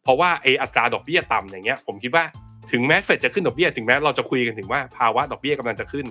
[0.04, 2.24] เพราะว่าไออัตราดอกเบี้ยต่ำอย่างเงี้ย ผมคิดว่า
[2.72, 6.06] ถึงแม้เฟดจะขึ้นดอกเบี้ยถึงแม้เราจะคุยกันถึงว่าภาวะดอกเบี้ยกำลังจะขึ้น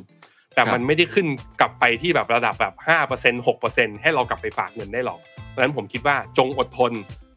[0.54, 1.26] แต่มันไม่ได้ขึ้น
[1.60, 6.92] กลับไปที่แบบระดับแบบห้าเปอร์เซ็นต์หกเปอร์เซ็นต์ให้เรากลับไปฝากเงินได้หรอกเพราะฉะนั้นผมคิดว่าจงอดทน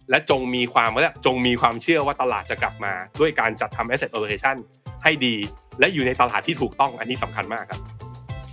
[0.10, 4.56] และจงมีความว่าจงมีความเชื่อว่าตลาดจะกลับมา ด้วยการจัดทำ asset allocation
[5.04, 5.36] ให้ดี
[5.80, 7.82] และอยู่ในตลาดที่ถูกต้องอันนี้สำคัญมากครับ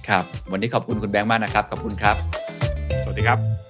[0.09, 2.17] ครับ วันนี้ขอบคุณคุณแบงค์มากนะครับ ขอบคุณครับ
[3.05, 3.70] สวัสดีครับ